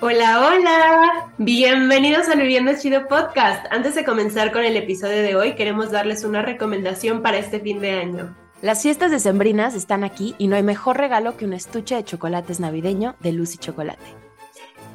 [0.00, 1.32] Hola, hola.
[1.38, 3.66] Bienvenidos al Viviendo Chido Podcast.
[3.72, 7.80] Antes de comenzar con el episodio de hoy, queremos darles una recomendación para este fin
[7.80, 8.36] de año.
[8.62, 12.60] Las fiestas decembrinas están aquí y no hay mejor regalo que un estuche de chocolates
[12.60, 13.98] navideño de Lucy Chocolate.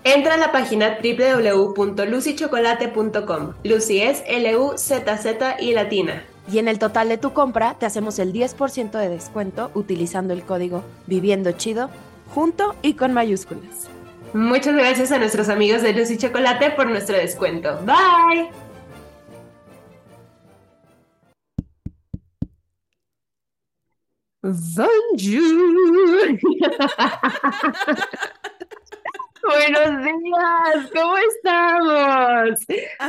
[0.05, 3.55] Entra a la página www.lucychocolate.com.
[3.65, 6.23] Lucy es L-U-Z-Z y latina.
[6.49, 10.43] Y en el total de tu compra te hacemos el 10% de descuento utilizando el
[10.43, 11.89] código Viviendo Chido
[12.33, 13.90] junto y con mayúsculas.
[14.33, 17.77] Muchas gracias a nuestros amigos de Lucy Chocolate por nuestro descuento.
[17.85, 18.49] Bye.
[29.45, 32.59] Buenos días, ¿cómo estamos?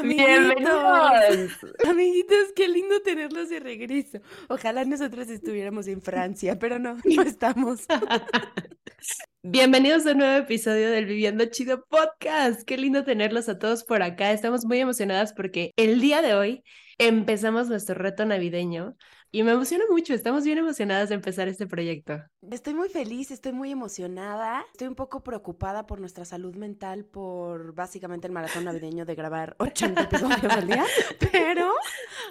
[0.02, 1.52] Bienvenidos.
[1.88, 4.19] Amiguitos, qué lindo tenerlos de regreso.
[4.48, 7.87] Ojalá nosotros estuviéramos en Francia, pero no, no estamos.
[9.42, 12.62] Bienvenidos a un nuevo episodio del Viviendo Chido Podcast.
[12.62, 14.33] Qué lindo tenerlos a todos por acá.
[14.33, 16.64] Estamos muy emocionadas porque el día de hoy
[16.98, 18.97] empezamos nuestro reto navideño
[19.35, 20.15] y me emociona mucho.
[20.15, 22.23] Estamos bien emocionadas de empezar este proyecto.
[22.53, 24.65] Estoy muy feliz, estoy muy emocionada.
[24.71, 29.57] Estoy un poco preocupada por nuestra salud mental, por básicamente el maratón navideño de grabar
[29.59, 30.85] 80 episodios al día,
[31.33, 31.73] pero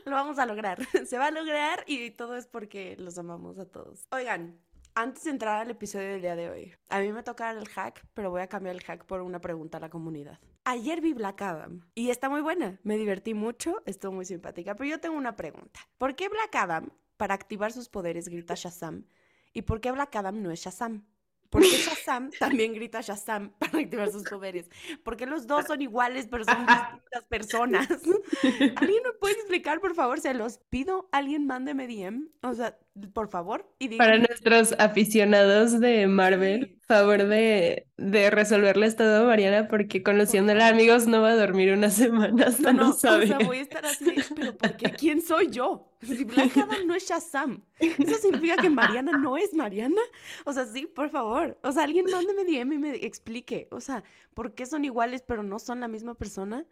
[0.05, 0.79] lo vamos a lograr.
[1.05, 4.07] Se va a lograr y todo es porque los amamos a todos.
[4.13, 4.57] Oigan,
[4.95, 8.05] antes de entrar al episodio del día de hoy, a mí me toca el hack,
[8.13, 10.39] pero voy a cambiar el hack por una pregunta a la comunidad.
[10.65, 14.89] Ayer vi Black Adam y está muy buena, me divertí mucho, estuvo muy simpática, pero
[14.89, 15.79] yo tengo una pregunta.
[15.97, 19.05] ¿Por qué Black Adam, para activar sus poderes, grita Shazam?
[19.51, 21.05] ¿Y por qué Black Adam no es Shazam?
[21.49, 21.67] ¿Por qué
[22.03, 24.69] Shazam también grita Shazam para activar sus poderes?
[25.03, 27.87] Porque los dos son iguales, pero son distintas personas.
[28.75, 30.19] ¿Alguien me puede explicar, por favor?
[30.19, 31.07] Se los pido.
[31.11, 32.27] Alguien mándeme DM.
[32.41, 32.77] O sea,
[33.13, 33.67] por favor.
[33.79, 41.07] Y Para nuestros aficionados de Marvel, favor de, de resolverles todo, Mariana, porque conociéndola, amigos,
[41.07, 42.59] no va a dormir unas semanas.
[42.59, 44.91] No, no, o sea, voy a estar así, pero ¿por qué?
[44.91, 45.89] ¿Quién soy yo?
[46.01, 50.01] Si Black Adam no es Shazam, ¿eso significa que Mariana no es Mariana?
[50.43, 51.57] O sea, sí, por favor.
[51.63, 53.67] O sea, alguien mándeme DM y me explique.
[53.71, 56.65] O sea, ¿por qué son iguales pero no son la misma persona?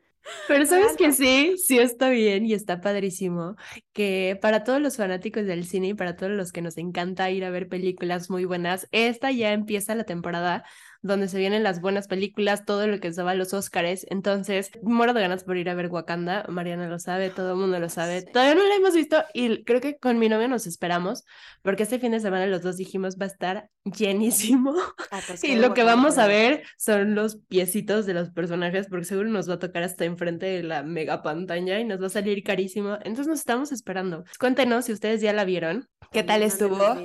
[0.47, 3.55] Pero sabes que sí, sí está bien y está padrísimo
[3.91, 7.43] que para todos los fanáticos del cine y para todos los que nos encanta ir
[7.43, 10.63] a ver películas muy buenas, esta ya empieza la temporada
[11.01, 14.05] donde se vienen las buenas películas, todo lo que se va a los Oscars.
[14.09, 16.45] Entonces, muero de ganas por ir a ver Wakanda.
[16.47, 18.21] Mariana lo sabe, todo el mundo lo sabe.
[18.21, 21.23] Todavía no la hemos visto y creo que con mi novio nos esperamos
[21.61, 24.75] porque este fin de semana los dos dijimos va a estar llenísimo.
[25.11, 29.05] Ah, pues y lo que vamos a ver son los piecitos de los personajes porque
[29.05, 32.09] seguro nos va a tocar hasta enfrente de la mega pantalla y nos va a
[32.09, 32.97] salir carísimo.
[33.03, 34.23] Entonces nos estamos esperando.
[34.39, 35.87] Cuéntenos si ustedes ya la vieron.
[36.11, 36.95] ¿Qué tal estuvo?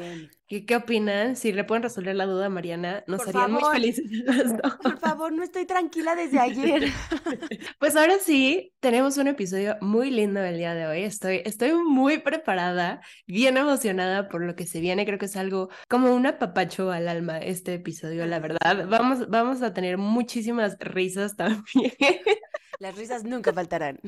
[0.48, 1.34] ¿Qué, ¿Qué, opinan?
[1.34, 4.04] Si le pueden resolver la duda a Mariana, nos harían muy felices.
[4.82, 6.84] Por favor, no estoy tranquila desde ayer.
[7.80, 11.02] pues ahora sí, tenemos un episodio muy lindo el día de hoy.
[11.02, 15.04] Estoy, estoy muy preparada, bien emocionada por lo que se viene.
[15.04, 18.86] Creo que es algo como un apapacho al alma este episodio, la verdad.
[18.88, 21.64] Vamos, vamos a tener muchísimas risas también.
[22.78, 23.98] Las risas nunca faltarán.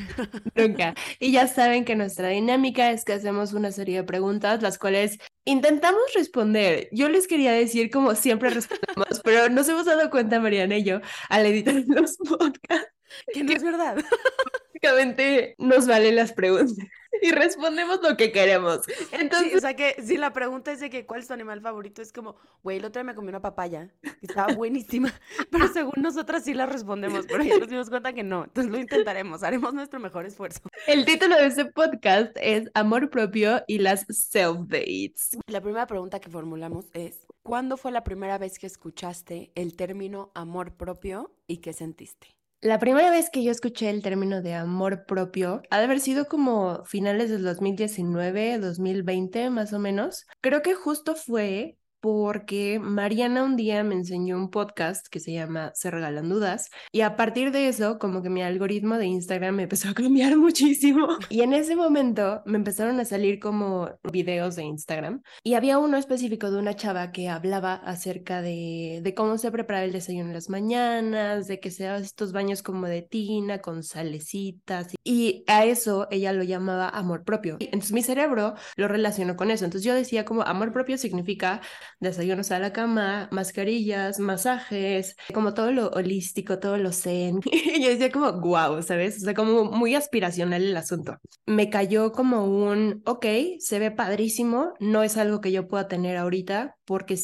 [0.55, 0.95] Nunca.
[1.19, 5.19] Y ya saben que nuestra dinámica es que hacemos una serie de preguntas, las cuales
[5.51, 6.89] intentamos responder.
[6.93, 11.01] Yo les quería decir como siempre respondemos, pero nos hemos dado cuenta, Mariana y yo,
[11.29, 12.98] al editar los podcasts.
[13.33, 13.97] Que no es verdad.
[14.75, 16.77] Básicamente nos valen las preguntas
[17.23, 18.81] y respondemos lo que queremos.
[19.13, 22.03] Entonces, o sea que si la pregunta es de que cuál es tu animal favorito,
[22.03, 23.93] es como, güey, el otro día me comí una papaya,
[24.23, 25.13] estaba buenísima,
[25.51, 28.79] pero según nosotras sí la respondemos, pero ya nos dimos cuenta que no, entonces lo
[28.79, 30.61] intentaremos, haremos nuestro mejor esfuerzo.
[30.87, 35.39] El título de este podcast es Amor propio y las self-dates.
[35.49, 40.31] La primera pregunta que formulamos es, ¿cuándo fue la primera vez que escuchaste el término
[40.35, 42.38] amor propio y qué sentiste?
[42.61, 46.27] La primera vez que yo escuché el término de amor propio ha de haber sido
[46.27, 50.27] como finales del 2019, 2020 más o menos.
[50.41, 55.73] Creo que justo fue porque Mariana un día me enseñó un podcast que se llama
[55.75, 59.63] Se Regalan Dudas y a partir de eso como que mi algoritmo de Instagram me
[59.65, 64.65] empezó a cambiar muchísimo y en ese momento me empezaron a salir como videos de
[64.65, 69.51] Instagram y había uno específico de una chava que hablaba acerca de, de cómo se
[69.51, 73.59] prepara el desayuno en las mañanas, de que se hace estos baños como de tina
[73.59, 77.57] con salecitas y a eso ella lo llamaba amor propio.
[77.61, 79.65] Entonces mi cerebro lo relacionó con eso.
[79.65, 81.61] Entonces yo decía como amor propio significa
[82.01, 87.41] desayunos a la cama, mascarillas, masajes, como todo lo holístico, todo lo zen.
[87.53, 89.19] y yo decía como, wow, ¿sabes?
[89.19, 91.17] O sea, como muy aspiracional el asunto.
[91.47, 93.27] Me cayó como un, ok,
[93.59, 97.17] se ve padrísimo, no es algo que yo pueda tener ahorita porque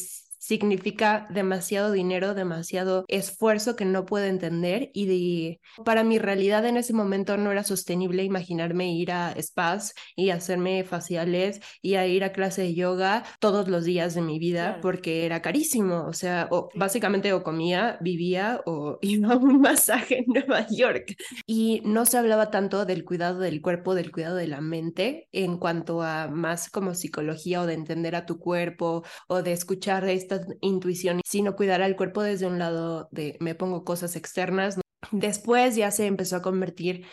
[0.45, 6.93] significa demasiado dinero, demasiado esfuerzo que no puedo entender y para mi realidad en ese
[6.93, 12.31] momento no era sostenible imaginarme ir a spas y hacerme faciales y a ir a
[12.31, 16.69] clase de yoga todos los días de mi vida porque era carísimo, o sea, o
[16.75, 21.15] básicamente o comía, vivía o iba a un masaje en Nueva York.
[21.47, 25.57] Y no se hablaba tanto del cuidado del cuerpo, del cuidado de la mente en
[25.57, 30.34] cuanto a más como psicología o de entender a tu cuerpo o de escuchar esta
[30.61, 34.79] intuición, sino cuidar al cuerpo desde un lado de me pongo cosas externas.
[35.11, 37.05] Después ya se empezó a convertir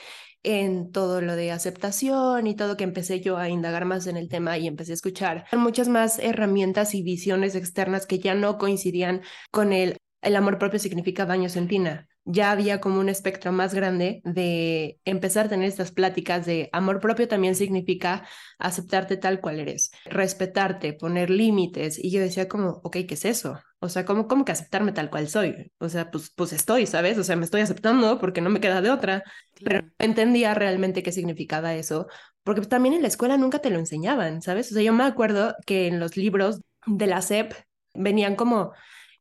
[0.42, 4.28] en todo lo de aceptación y todo que empecé yo a indagar más en el
[4.28, 9.22] tema y empecé a escuchar muchas más herramientas y visiones externas que ya no coincidían
[9.50, 13.74] con el el amor propio significa baños en tina ya había como un espectro más
[13.74, 18.26] grande de empezar a tener estas pláticas de amor propio también significa
[18.58, 21.98] aceptarte tal cual eres, respetarte, poner límites.
[21.98, 23.58] Y yo decía como, ok, ¿qué es eso?
[23.80, 25.72] O sea, ¿cómo, cómo que aceptarme tal cual soy?
[25.78, 27.18] O sea, pues, pues estoy, ¿sabes?
[27.18, 29.24] O sea, me estoy aceptando porque no me queda de otra.
[29.64, 32.06] Pero no entendía realmente qué significaba eso,
[32.44, 34.70] porque también en la escuela nunca te lo enseñaban, ¿sabes?
[34.70, 37.52] O sea, yo me acuerdo que en los libros de la SEP
[37.94, 38.72] venían como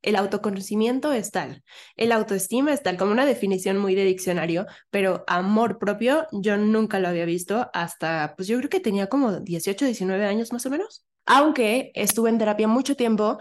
[0.02, 1.64] el autoconocimiento es tal,
[1.96, 7.00] el autoestima es tal, como una definición muy de diccionario, pero amor propio yo nunca
[7.00, 10.70] lo había visto hasta, pues yo creo que tenía como 18, 19 años más o
[10.70, 11.06] menos.
[11.26, 13.38] Aunque estuve en terapia mucho tiempo,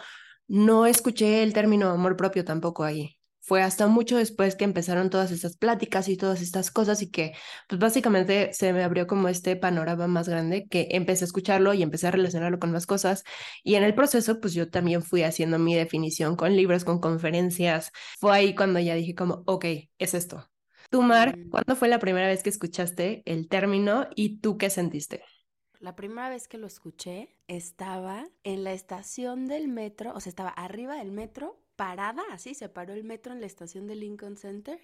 [0.49, 5.31] no escuché el término amor propio tampoco ahí fue hasta mucho después que empezaron todas
[5.31, 7.33] estas pláticas y todas estas cosas y que
[7.69, 11.83] pues básicamente se me abrió como este panorama más grande que empecé a escucharlo y
[11.83, 13.25] empecé a relacionarlo con más cosas
[13.65, 17.93] y en el proceso pues yo también fui haciendo mi definición con libros, con conferencias.
[18.19, 19.65] Fue ahí cuando ya dije como, ok,
[19.99, 20.49] es esto.
[20.91, 21.51] Tú, Mar, mm.
[21.51, 25.23] ¿cuándo fue la primera vez que escuchaste el término y tú qué sentiste?
[25.81, 30.51] La primera vez que lo escuché estaba en la estación del metro, o sea, estaba
[30.51, 34.79] arriba del metro parada, así, se paró el metro en la estación de Lincoln Center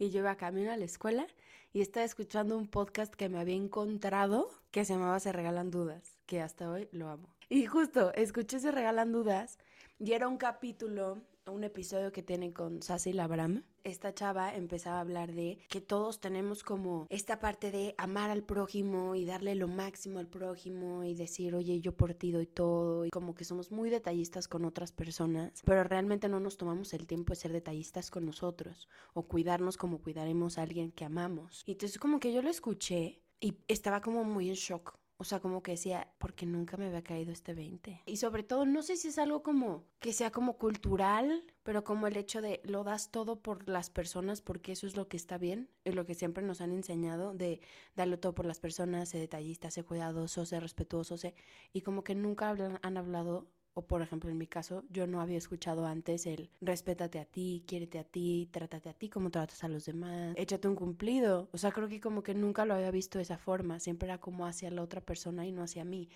[0.00, 1.28] y yo iba camino a la escuela
[1.72, 6.18] y estaba escuchando un podcast que me había encontrado que se llamaba Se Regalan Dudas,
[6.26, 7.28] que hasta hoy lo amo.
[7.48, 9.60] Y justo escuché Se Regalan Dudas
[10.00, 15.00] y era un capítulo un episodio que tiene con Sassy Labram, esta chava empezaba a
[15.00, 19.66] hablar de que todos tenemos como esta parte de amar al prójimo y darle lo
[19.66, 23.72] máximo al prójimo y decir, oye, yo por ti doy todo y como que somos
[23.72, 28.10] muy detallistas con otras personas, pero realmente no nos tomamos el tiempo de ser detallistas
[28.10, 31.64] con nosotros o cuidarnos como cuidaremos a alguien que amamos.
[31.66, 35.38] Y entonces como que yo lo escuché y estaba como muy en shock o sea,
[35.38, 38.02] como que decía, porque nunca me había caído este 20.
[38.06, 42.08] Y sobre todo, no sé si es algo como que sea como cultural, pero como
[42.08, 45.38] el hecho de lo das todo por las personas porque eso es lo que está
[45.38, 47.60] bien, es lo que siempre nos han enseñado de
[47.94, 51.34] darlo todo por las personas, ser detallista, ser cuidadoso, ser respetuoso, ser...
[51.72, 52.50] y como que nunca
[52.82, 57.18] han hablado o por ejemplo en mi caso, yo no había escuchado antes el respétate
[57.18, 60.76] a ti, quiérete a ti, trátate a ti como tratas a los demás, échate un
[60.76, 61.48] cumplido.
[61.52, 64.18] O sea, creo que como que nunca lo había visto de esa forma, siempre era
[64.18, 66.08] como hacia la otra persona y no hacia mí.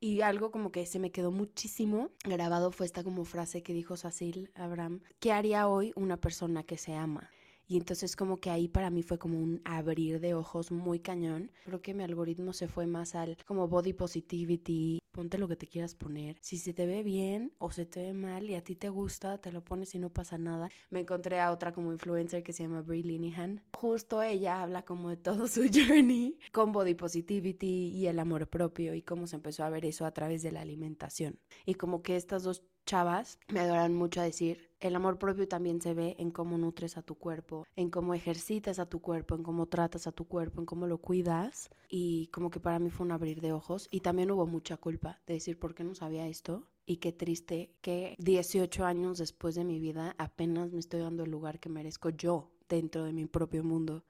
[0.00, 3.96] Y algo como que se me quedó muchísimo grabado fue esta como frase que dijo
[3.96, 7.30] Sacil Abraham, ¿qué haría hoy una persona que se ama?
[7.72, 11.50] Y entonces como que ahí para mí fue como un abrir de ojos muy cañón.
[11.64, 15.66] Creo que mi algoritmo se fue más al como body positivity, ponte lo que te
[15.66, 16.36] quieras poner.
[16.42, 19.38] Si se te ve bien o se te ve mal y a ti te gusta,
[19.38, 20.68] te lo pones y no pasa nada.
[20.90, 23.62] Me encontré a otra como influencer que se llama Brie Linehan.
[23.74, 28.92] Justo ella habla como de todo su journey con body positivity y el amor propio
[28.92, 31.38] y cómo se empezó a ver eso a través de la alimentación.
[31.64, 35.80] Y como que estas dos chavas me adoran mucho a decir, el amor propio también
[35.80, 39.42] se ve en cómo nutres a tu cuerpo, en cómo ejercitas a tu cuerpo, en
[39.42, 41.70] cómo tratas a tu cuerpo, en cómo lo cuidas.
[41.88, 43.88] Y como que para mí fue un abrir de ojos.
[43.90, 46.66] Y también hubo mucha culpa de decir, ¿por qué no sabía esto?
[46.86, 51.30] Y qué triste que 18 años después de mi vida apenas me estoy dando el
[51.30, 54.04] lugar que merezco yo dentro de mi propio mundo.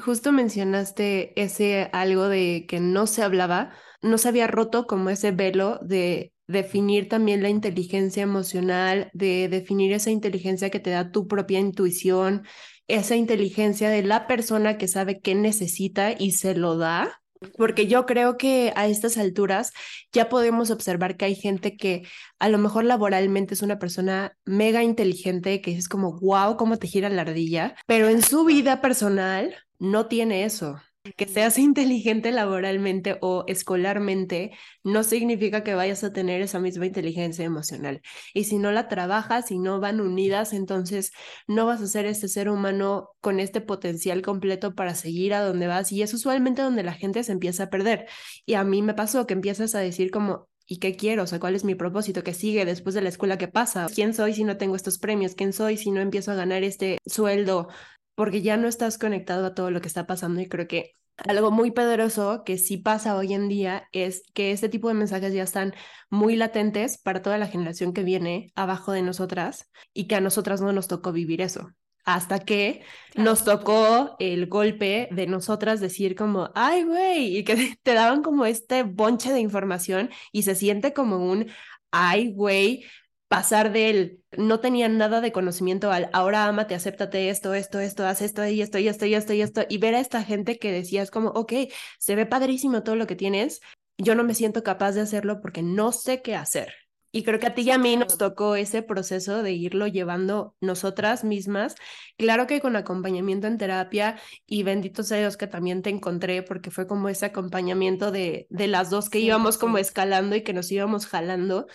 [0.00, 5.32] Justo mencionaste ese algo de que no se hablaba, no se había roto como ese
[5.32, 11.26] velo de definir también la inteligencia emocional, de definir esa inteligencia que te da tu
[11.26, 12.44] propia intuición,
[12.88, 17.18] esa inteligencia de la persona que sabe qué necesita y se lo da.
[17.56, 19.72] Porque yo creo que a estas alturas
[20.12, 22.02] ya podemos observar que hay gente que
[22.38, 26.86] a lo mejor laboralmente es una persona mega inteligente, que es como, wow, cómo te
[26.86, 30.76] gira la ardilla, pero en su vida personal no tiene eso.
[31.16, 34.52] Que seas inteligente laboralmente o escolarmente
[34.84, 38.02] no significa que vayas a tener esa misma inteligencia emocional.
[38.34, 41.10] Y si no la trabajas, y no van unidas, entonces
[41.48, 45.66] no vas a ser este ser humano con este potencial completo para seguir a donde
[45.66, 45.90] vas.
[45.90, 48.06] Y es usualmente donde la gente se empieza a perder.
[48.46, 51.24] Y a mí me pasó que empiezas a decir como, ¿y qué quiero?
[51.24, 52.22] O sea, ¿cuál es mi propósito?
[52.22, 53.38] ¿Qué sigue después de la escuela?
[53.38, 53.88] ¿Qué pasa?
[53.92, 55.34] ¿Quién soy si no tengo estos premios?
[55.34, 57.68] ¿Quién soy si no empiezo a ganar este sueldo?
[58.14, 61.50] Porque ya no estás conectado a todo lo que está pasando y creo que algo
[61.50, 65.42] muy poderoso que sí pasa hoy en día es que este tipo de mensajes ya
[65.42, 65.74] están
[66.10, 70.60] muy latentes para toda la generación que viene abajo de nosotras y que a nosotras
[70.60, 71.70] no nos tocó vivir eso.
[72.04, 72.82] Hasta que
[73.14, 78.44] nos tocó el golpe de nosotras decir como, ay, güey, y que te daban como
[78.44, 81.48] este bonche de información y se siente como un,
[81.92, 82.84] ay, güey,
[83.32, 88.20] pasar del no tenía nada de conocimiento al ahora amate, acéptate esto, esto, esto, haz
[88.20, 90.70] esto y esto y esto y esto y esto y ver a esta gente que
[90.70, 91.54] decías como, ok,
[91.98, 93.62] se ve padrísimo todo lo que tienes,
[93.96, 96.74] yo no me siento capaz de hacerlo porque no sé qué hacer.
[97.12, 100.56] Y creo que a ti y a mí nos tocó ese proceso de irlo llevando
[100.60, 101.74] nosotras mismas.
[102.16, 106.70] Claro que con acompañamiento en terapia y bendito sea Dios que también te encontré porque
[106.70, 110.72] fue como ese acompañamiento de, de las dos que íbamos como escalando y que nos
[110.72, 111.66] íbamos jalando.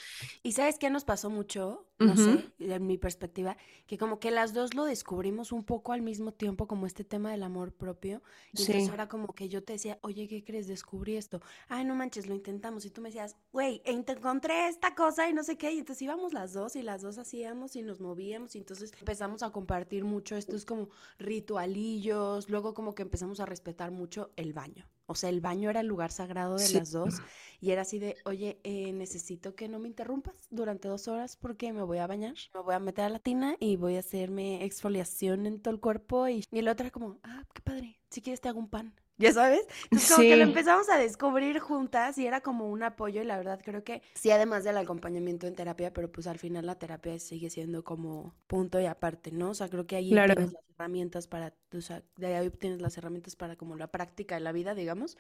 [0.44, 1.87] ¿Y sabes qué nos pasó mucho?
[2.00, 6.02] No sé, en mi perspectiva, que como que las dos lo descubrimos un poco al
[6.02, 8.22] mismo tiempo, como este tema del amor propio.
[8.54, 10.68] Y entonces ahora como que yo te decía, oye, ¿qué crees?
[10.68, 11.42] Descubrí esto.
[11.68, 12.86] Ay, no manches, lo intentamos.
[12.86, 15.72] Y tú me decías, güey, encontré esta cosa y no sé qué.
[15.72, 18.56] Y entonces íbamos las dos y las dos hacíamos y nos movíamos.
[18.56, 22.50] Y entonces empezamos a compartir mucho estos como ritualillos.
[22.50, 24.86] Luego como que empezamos a respetar mucho el baño.
[25.08, 27.16] O sea, el baño era el lugar sagrado de las dos.
[27.60, 31.74] Y era así de, oye, eh, necesito que no me interrumpas durante dos horas porque
[31.74, 34.64] me voy a bañar, me voy a meter a la tina y voy a hacerme
[34.64, 36.28] exfoliación en todo el cuerpo.
[36.28, 38.94] Y, y el otro era como, ah, qué padre, si quieres te hago un pan.
[39.20, 39.62] ¿Ya sabes?
[39.86, 43.38] Entonces, como que lo empezamos a descubrir juntas y era como un apoyo y la
[43.38, 47.18] verdad creo que sí, además del acompañamiento en terapia, pero pues al final la terapia
[47.18, 49.50] sigue siendo como punto y aparte, ¿no?
[49.50, 52.96] O sea, creo que ahí tienes las herramientas para, o sea, de ahí obtienes las
[52.98, 55.18] herramientas para como la práctica de la vida, digamos.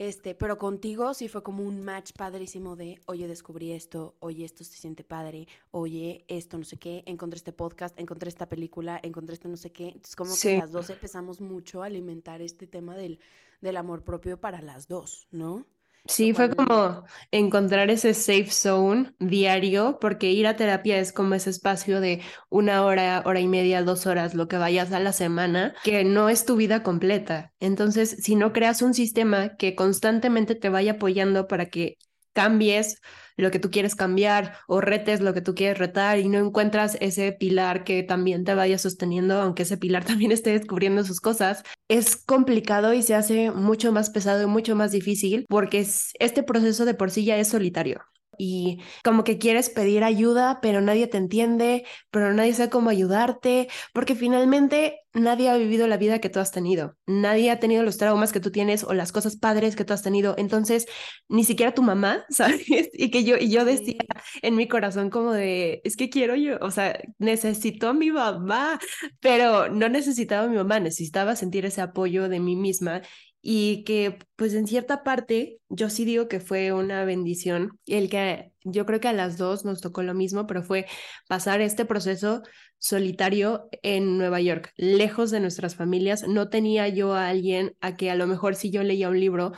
[0.00, 4.64] Este, pero contigo sí fue como un match padrísimo de, oye, descubrí esto, oye, esto
[4.64, 9.34] se siente padre, oye, esto no sé qué, encontré este podcast, encontré esta película, encontré
[9.34, 9.88] esto no sé qué.
[9.88, 13.20] Entonces, como que las dos empezamos mucho a alimentar este tema del,
[13.60, 15.66] del amor propio para las dos, ¿no?
[16.06, 21.50] Sí, fue como encontrar ese safe zone diario, porque ir a terapia es como ese
[21.50, 25.74] espacio de una hora, hora y media, dos horas, lo que vayas a la semana,
[25.84, 27.52] que no es tu vida completa.
[27.60, 31.96] Entonces, si no creas un sistema que constantemente te vaya apoyando para que
[32.32, 33.00] cambies
[33.36, 36.96] lo que tú quieres cambiar o retes lo que tú quieres retar y no encuentras
[37.00, 41.62] ese pilar que también te vaya sosteniendo, aunque ese pilar también esté descubriendo sus cosas,
[41.88, 45.86] es complicado y se hace mucho más pesado y mucho más difícil porque
[46.18, 48.02] este proceso de por sí ya es solitario
[48.40, 53.68] y como que quieres pedir ayuda, pero nadie te entiende, pero nadie sabe cómo ayudarte,
[53.92, 57.98] porque finalmente nadie ha vivido la vida que tú has tenido, nadie ha tenido los
[57.98, 60.86] traumas que tú tienes o las cosas padres que tú has tenido, entonces
[61.28, 62.64] ni siquiera tu mamá, ¿sabes?
[62.94, 63.96] Y que yo, y yo decía
[64.40, 68.80] en mi corazón como de, es que quiero yo, o sea, necesito a mi mamá,
[69.20, 73.02] pero no necesitaba a mi mamá, necesitaba sentir ese apoyo de mí misma
[73.42, 78.52] y que pues en cierta parte yo sí digo que fue una bendición el que
[78.64, 80.86] yo creo que a las dos nos tocó lo mismo, pero fue
[81.28, 82.42] pasar este proceso
[82.78, 86.26] solitario en Nueva York, lejos de nuestras familias.
[86.28, 89.52] No tenía yo a alguien a que a lo mejor si yo leía un libro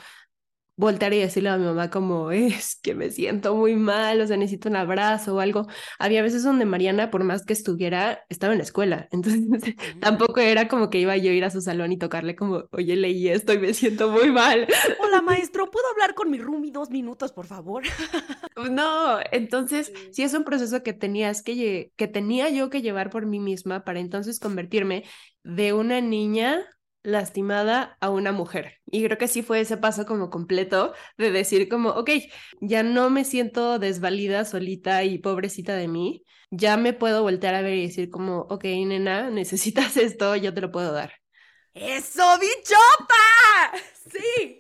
[0.77, 4.37] voltear y decirle a mi mamá como es que me siento muy mal, o sea,
[4.37, 5.67] necesito un abrazo o algo.
[5.99, 9.43] Había veces donde Mariana, por más que estuviera, estaba en la escuela, entonces
[10.01, 12.97] tampoco era como que iba yo a ir a su salón y tocarle como, oye,
[12.97, 14.67] leí esto y me siento muy mal.
[15.01, 17.85] Hola, maestro, ¿puedo hablar con mi roomie dos minutos, por favor?
[18.71, 20.23] no, entonces sí.
[20.23, 24.01] es un proceso que tenías que, que tenía yo que llevar por mí misma para
[24.01, 25.05] entonces convertirme
[25.45, 26.65] de una niña
[27.03, 28.81] lastimada a una mujer.
[28.87, 32.11] Y creo que sí fue ese paso como completo de decir como, ok,
[32.61, 37.63] ya no me siento desvalida, solita y pobrecita de mí, ya me puedo voltear a
[37.63, 41.13] ver y decir como, ok, nena, necesitas esto, yo te lo puedo dar.
[41.75, 43.22] ¡Eso, bichota!
[44.13, 44.57] Sí.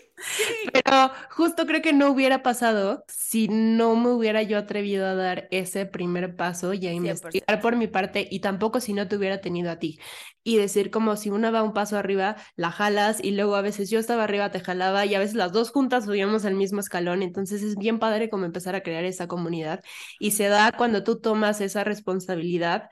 [0.72, 5.48] Pero justo creo que no hubiera pasado si no me hubiera yo atrevido a dar
[5.50, 9.40] ese primer paso y a investigar por mi parte y tampoco si no te hubiera
[9.40, 9.98] tenido a ti.
[10.44, 13.90] Y decir como si una va un paso arriba, la jalas y luego a veces
[13.90, 17.22] yo estaba arriba, te jalaba y a veces las dos juntas subíamos al mismo escalón.
[17.22, 19.80] Entonces es bien padre como empezar a crear esa comunidad
[20.20, 22.90] y se da cuando tú tomas esa responsabilidad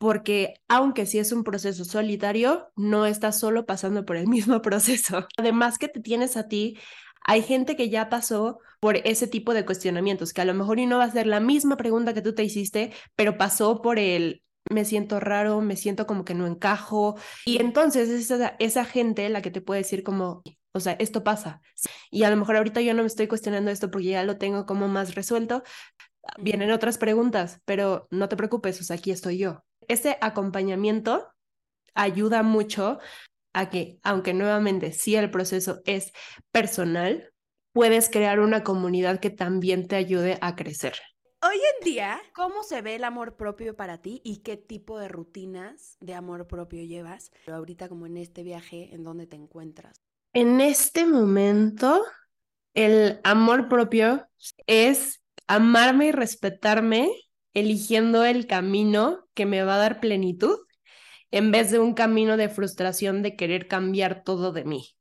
[0.00, 5.28] porque aunque sí es un proceso solitario, no estás solo pasando por el mismo proceso.
[5.36, 6.78] Además que te tienes a ti,
[7.22, 10.86] hay gente que ya pasó por ese tipo de cuestionamientos, que a lo mejor y
[10.86, 14.42] no va a ser la misma pregunta que tú te hiciste, pero pasó por el
[14.70, 17.16] me siento raro, me siento como que no encajo.
[17.44, 20.42] Y entonces es esa, esa gente la que te puede decir como,
[20.72, 21.60] O sea, esto pasa.
[22.10, 24.64] Y a lo mejor ahorita yo no me estoy cuestionando esto porque ya lo tengo
[24.64, 25.62] como más resuelto.
[26.38, 29.62] Vienen otras preguntas, pero no te preocupes, o sea, aquí estoy yo.
[29.88, 31.28] Ese acompañamiento
[31.94, 32.98] ayuda mucho
[33.52, 36.12] a que, aunque nuevamente sí el proceso es
[36.52, 37.32] personal,
[37.72, 40.94] puedes crear una comunidad que también te ayude a crecer.
[41.42, 45.08] Hoy en día, ¿cómo se ve el amor propio para ti y qué tipo de
[45.08, 47.30] rutinas de amor propio llevas?
[47.46, 49.96] Pero ahorita como en este viaje, ¿en dónde te encuentras?
[50.34, 52.04] En este momento,
[52.74, 54.28] el amor propio
[54.66, 55.19] es
[55.50, 57.10] amarme y respetarme,
[57.54, 60.56] eligiendo el camino que me va a dar plenitud
[61.32, 64.94] en vez de un camino de frustración de querer cambiar todo de mí.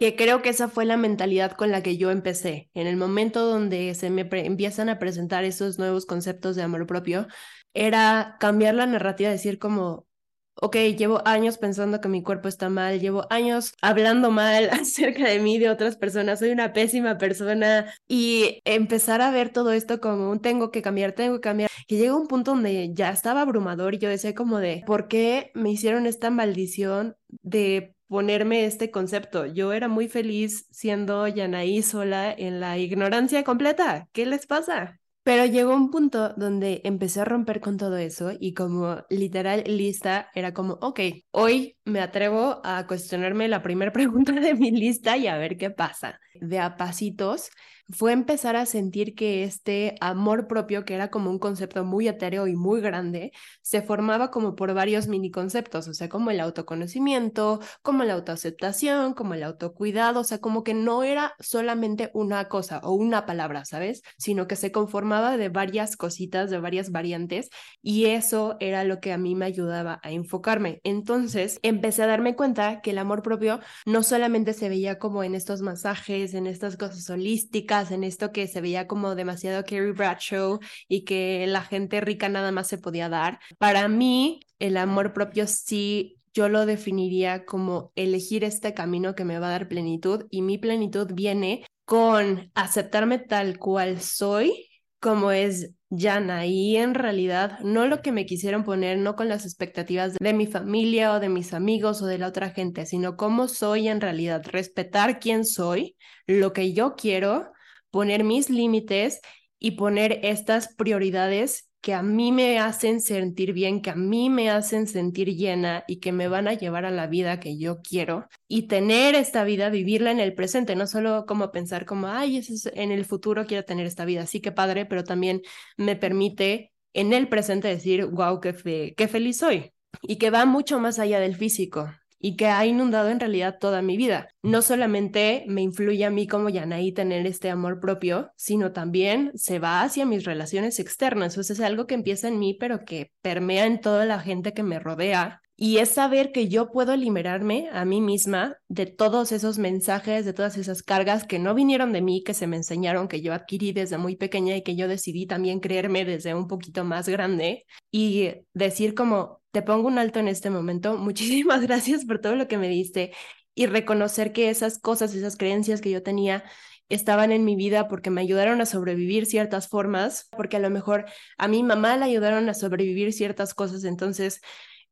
[0.00, 2.68] Que creo que esa fue la mentalidad con la que yo empecé.
[2.74, 7.28] En el momento donde se me empiezan a presentar esos nuevos conceptos de amor propio,
[7.72, 10.08] era cambiar la narrativa, decir como,
[10.54, 15.38] ok, llevo años pensando que mi cuerpo está mal, llevo años hablando mal acerca de
[15.40, 20.30] mí, de otras personas, soy una pésima persona y empezar a ver todo esto como
[20.30, 23.94] un tengo que cambiar, tengo que cambiar, que llega un punto donde ya estaba abrumador
[23.94, 29.46] y yo decía como de, ¿por qué me hicieron esta maldición de ponerme este concepto?
[29.46, 34.08] Yo era muy feliz siendo Yanaí sola en la ignorancia completa.
[34.12, 35.01] ¿Qué les pasa?
[35.24, 40.28] Pero llegó un punto donde empecé a romper con todo eso y como literal lista
[40.34, 41.00] era como, ok,
[41.30, 45.70] hoy me atrevo a cuestionarme la primera pregunta de mi lista y a ver qué
[45.70, 46.18] pasa.
[46.40, 47.50] De a pasitos
[47.92, 52.46] fue empezar a sentir que este amor propio, que era como un concepto muy etéreo
[52.46, 57.60] y muy grande, se formaba como por varios mini conceptos, o sea, como el autoconocimiento,
[57.82, 62.80] como la autoaceptación, como el autocuidado, o sea, como que no era solamente una cosa
[62.82, 64.02] o una palabra, ¿sabes?
[64.18, 67.50] Sino que se conformaba de varias cositas, de varias variantes,
[67.82, 70.80] y eso era lo que a mí me ayudaba a enfocarme.
[70.84, 75.34] Entonces, empecé a darme cuenta que el amor propio no solamente se veía como en
[75.34, 80.60] estos masajes, en estas cosas holísticas, en esto que se veía como demasiado Carrie Bradshaw
[80.88, 83.40] y que la gente rica nada más se podía dar.
[83.58, 89.38] Para mí, el amor propio sí yo lo definiría como elegir este camino que me
[89.38, 95.72] va a dar plenitud y mi plenitud viene con aceptarme tal cual soy, como es
[95.90, 100.32] Yana, y en realidad no lo que me quisieron poner, no con las expectativas de
[100.32, 104.00] mi familia o de mis amigos o de la otra gente, sino cómo soy en
[104.00, 107.52] realidad, respetar quién soy, lo que yo quiero
[107.92, 109.20] poner mis límites
[109.60, 114.50] y poner estas prioridades que a mí me hacen sentir bien, que a mí me
[114.50, 118.28] hacen sentir llena y que me van a llevar a la vida que yo quiero.
[118.46, 122.40] Y tener esta vida, vivirla en el presente, no solo como pensar como, ay,
[122.74, 125.42] en el futuro quiero tener esta vida, sí que padre, pero también
[125.76, 129.72] me permite en el presente decir, wow, qué, qué feliz soy.
[130.02, 131.90] Y que va mucho más allá del físico,
[132.22, 134.28] y que ha inundado en realidad toda mi vida.
[134.42, 139.58] No solamente me influye a mí como Yanaí tener este amor propio, sino también se
[139.58, 141.36] va hacia mis relaciones externas.
[141.36, 144.62] Eso es algo que empieza en mí, pero que permea en toda la gente que
[144.62, 145.42] me rodea.
[145.56, 150.32] Y es saber que yo puedo liberarme a mí misma de todos esos mensajes, de
[150.32, 153.72] todas esas cargas que no vinieron de mí, que se me enseñaron, que yo adquirí
[153.72, 157.66] desde muy pequeña y que yo decidí también creerme desde un poquito más grande.
[157.90, 160.96] Y decir como, te pongo un alto en este momento.
[160.98, 163.12] Muchísimas gracias por todo lo que me diste
[163.54, 166.44] y reconocer que esas cosas, esas creencias que yo tenía
[166.88, 171.06] estaban en mi vida porque me ayudaron a sobrevivir ciertas formas, porque a lo mejor
[171.38, 173.84] a mi mamá le ayudaron a sobrevivir ciertas cosas.
[173.84, 174.40] Entonces,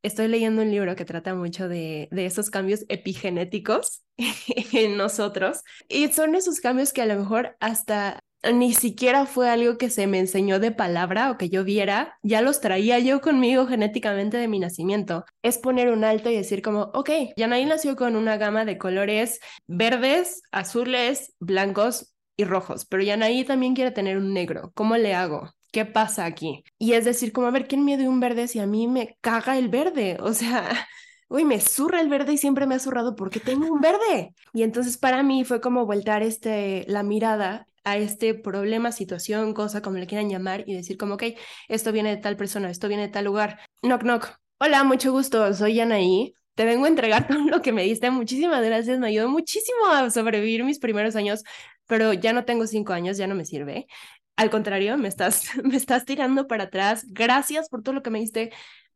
[0.01, 4.03] estoy leyendo un libro que trata mucho de, de esos cambios epigenéticos
[4.73, 5.61] en nosotros.
[5.89, 8.19] Y son esos cambios que a lo mejor hasta
[8.53, 12.41] ni siquiera fue algo que se me enseñó de palabra o que yo viera, ya
[12.41, 15.25] los traía yo conmigo genéticamente de mi nacimiento.
[15.43, 19.39] Es poner un alto y decir como, ok, Yanaí nació con una gama de colores
[19.67, 24.71] verdes, azules, blancos y rojos, pero Yanaí también quiere tener un negro.
[24.73, 25.49] ¿Cómo le hago?
[25.71, 26.63] ¿Qué pasa aquí?
[26.79, 29.17] Y es decir, como, a ver, ¿quién me dio un verde si a mí me
[29.21, 30.17] caga el verde?
[30.19, 30.67] O sea,
[31.29, 34.33] uy, me zurra el verde y siempre me ha zurrado porque tengo un verde.
[34.53, 39.81] Y entonces para mí fue como voltar este, la mirada a este problema, situación, cosa,
[39.81, 41.23] como le quieran llamar, y decir como, ok,
[41.67, 43.59] esto viene de tal persona, esto viene de tal lugar.
[43.81, 44.29] Knock, knock.
[44.59, 46.33] Hola, mucho gusto, soy Anaí.
[46.55, 48.11] Te vengo a entregar todo lo que me diste.
[48.11, 51.43] Muchísimas gracias, me ayudó muchísimo a sobrevivir mis primeros años,
[51.87, 53.87] pero ya no tengo cinco años, ya no me sirve.
[54.35, 57.05] Al contrario, me estás, me estás tirando para atrás.
[57.07, 58.51] Gracias por todo lo que me diste,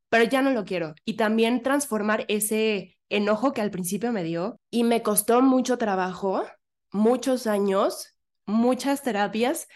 [0.10, 0.95] pero ya no lo quiero.
[1.06, 6.43] Y también transformar ese enojo que al principio me dio y me costó mucho trabajo,
[6.91, 8.14] muchos años,
[8.46, 9.68] muchas terapias,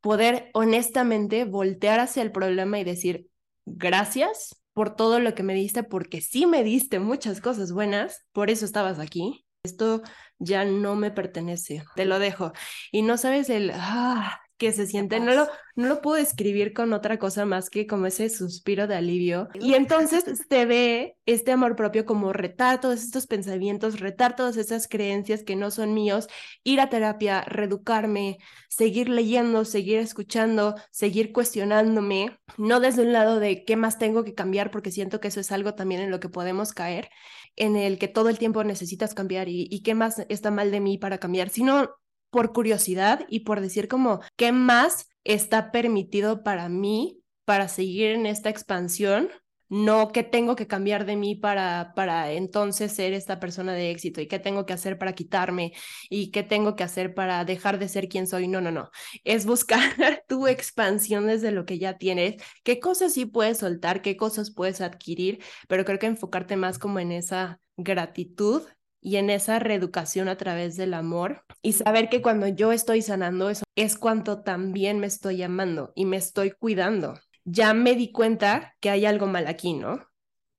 [0.00, 3.28] poder honestamente voltear hacia el problema y decir,
[3.64, 8.50] gracias por todo lo que me diste, porque sí me diste muchas cosas buenas, por
[8.50, 9.46] eso estabas aquí.
[9.64, 10.02] esto
[10.38, 12.52] ya no me pertenece, te lo dejo.
[12.92, 16.92] Y no sabes el, ah, que se siente, no lo, no lo puedo describir con
[16.92, 19.48] otra cosa más que como ese suspiro de alivio.
[19.54, 24.88] Y entonces te ve este amor propio como retar todos estos pensamientos, retar todas esas
[24.88, 26.28] creencias que no son míos,
[26.64, 28.38] ir a terapia, reeducarme,
[28.68, 34.34] seguir leyendo, seguir escuchando, seguir cuestionándome, no desde un lado de qué más tengo que
[34.34, 37.10] cambiar, porque siento que eso es algo también en lo que podemos caer,
[37.56, 40.80] en el que todo el tiempo necesitas cambiar y, y qué más está mal de
[40.80, 41.90] mí para cambiar, sino
[42.30, 48.26] por curiosidad y por decir como, ¿qué más está permitido para mí para seguir en
[48.26, 49.30] esta expansión?
[49.68, 54.20] No qué tengo que cambiar de mí para, para entonces ser esta persona de éxito
[54.20, 55.72] y qué tengo que hacer para quitarme
[56.08, 58.46] y qué tengo que hacer para dejar de ser quien soy.
[58.46, 58.90] No, no, no.
[59.24, 59.80] Es buscar
[60.28, 64.80] tu expansión desde lo que ya tienes, qué cosas sí puedes soltar, qué cosas puedes
[64.80, 68.62] adquirir, pero creo que enfocarte más como en esa gratitud
[69.06, 73.50] y en esa reeducación a través del amor y saber que cuando yo estoy sanando
[73.50, 77.14] eso es cuanto también me estoy amando y me estoy cuidando.
[77.44, 80.04] Ya me di cuenta que hay algo mal aquí, ¿no?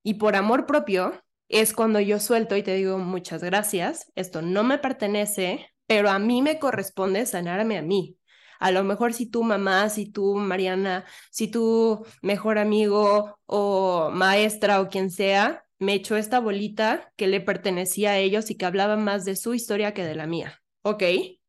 [0.02, 4.64] Y por amor propio es cuando yo suelto y te digo muchas gracias, esto no
[4.64, 8.16] me pertenece, pero a mí me corresponde sanarme a mí.
[8.60, 14.80] A lo mejor si tú mamá, si tú Mariana, si tu mejor amigo o maestra
[14.80, 18.96] o quien sea, me echó esta bolita que le pertenecía a ellos y que hablaba
[18.96, 20.60] más de su historia que de la mía.
[20.82, 21.02] Ok,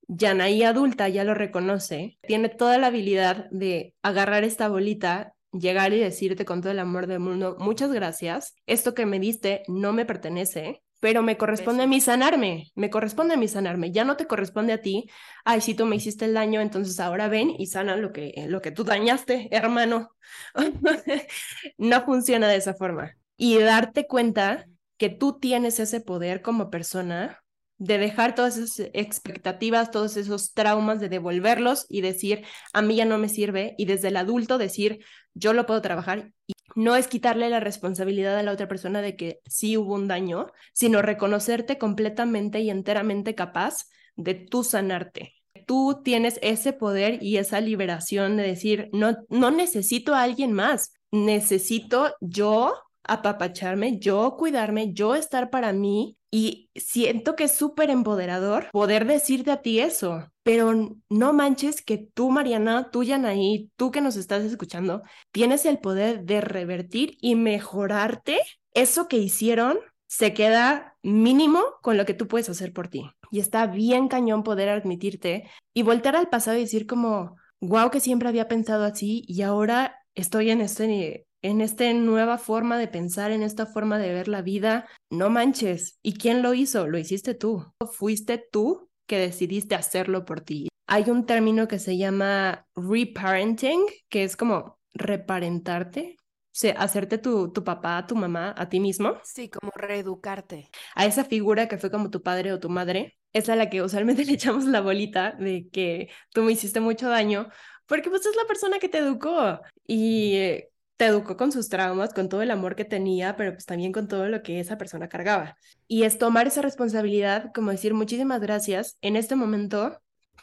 [0.08, 6.00] Yanaí adulta ya lo reconoce, tiene toda la habilidad de agarrar esta bolita, llegar y
[6.00, 10.06] decirte con todo el amor del mundo, muchas gracias, esto que me diste no me
[10.06, 14.26] pertenece, pero me corresponde a mí sanarme, me corresponde a mí sanarme, ya no te
[14.26, 15.10] corresponde a ti,
[15.46, 18.62] ay, si tú me hiciste el daño, entonces ahora ven y sana lo que, lo
[18.62, 20.10] que tú dañaste, hermano.
[21.78, 27.41] no funciona de esa forma y darte cuenta que tú tienes ese poder como persona
[27.78, 33.06] de dejar todas esas expectativas, todos esos traumas, de devolverlos y decir, a mí ya
[33.06, 34.99] no me sirve, y desde el adulto decir,
[35.34, 36.34] yo lo puedo trabajar.
[36.47, 40.10] Y no es quitarle la responsabilidad a la otra persona de que sí hubo un
[40.10, 43.86] daño, sino reconocerte completamente y enteramente capaz
[44.17, 45.36] de tú sanarte.
[45.65, 50.91] Tú tienes ese poder y esa liberación de decir, no, no necesito a alguien más,
[51.12, 52.73] necesito yo
[53.13, 59.52] apapacharme, yo cuidarme, yo estar para mí y siento que es súper empoderador poder decirte
[59.52, 64.43] a ti eso, pero no manches que tú, Mariana, tú, Yanaí, tú que nos estás
[64.43, 68.39] escuchando, tienes el poder de revertir y mejorarte.
[68.74, 73.10] Eso que hicieron se queda mínimo con lo que tú puedes hacer por ti.
[73.32, 78.00] Y está bien cañón poder admitirte y voltear al pasado y decir como, wow, que
[78.00, 83.32] siempre había pensado así y ahora estoy en este en esta nueva forma de pensar,
[83.32, 85.99] en esta forma de ver la vida, no manches.
[86.02, 86.88] ¿Y quién lo hizo?
[86.88, 87.65] Lo hiciste tú.
[87.91, 90.67] Fuiste tú que decidiste hacerlo por ti.
[90.88, 97.54] Hay un término que se llama reparenting, que es como reparentarte, o sea, hacerte tu,
[97.54, 99.17] tu papá, tu mamá, a ti mismo.
[99.23, 100.69] Sí, como reeducarte.
[100.95, 103.82] A esa figura que fue como tu padre o tu madre, es a la que
[103.82, 107.49] usualmente le echamos la bolita de que tú me hiciste mucho daño,
[107.86, 109.62] porque pues es la persona que te educó.
[109.86, 113.66] Y eh, te educó con sus traumas, con todo el amor que tenía, pero pues
[113.66, 115.58] también con todo lo que esa persona cargaba.
[115.88, 118.98] Y es tomar esa responsabilidad, como decir muchísimas gracias.
[119.00, 119.98] En este momento,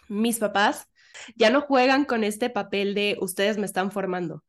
[0.09, 0.87] mis papás
[1.35, 4.45] ya no juegan con este papel de ustedes me están formando.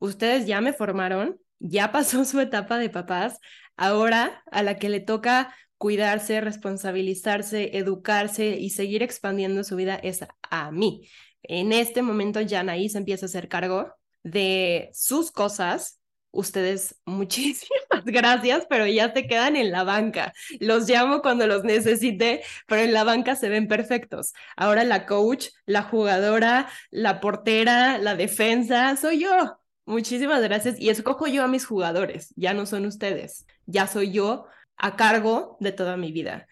[0.00, 3.38] Ustedes ya me formaron, ya pasó su etapa de papás,
[3.76, 10.26] ahora a la que le toca cuidarse, responsabilizarse, educarse y seguir expandiendo su vida es
[10.50, 11.08] a mí.
[11.44, 16.00] En este momento, Janaí se empieza a hacer cargo de sus cosas,
[16.32, 20.32] ustedes muchísimas gracias, pero ya te quedan en la banca.
[20.60, 24.32] Los llamo cuando los necesite, pero en la banca se ven perfectos.
[24.56, 29.58] Ahora la coach, la jugadora, la portera, la defensa, soy yo.
[29.84, 30.80] Muchísimas gracias.
[30.80, 35.56] Y escojo yo a mis jugadores, ya no son ustedes, ya soy yo a cargo
[35.60, 36.46] de toda mi vida.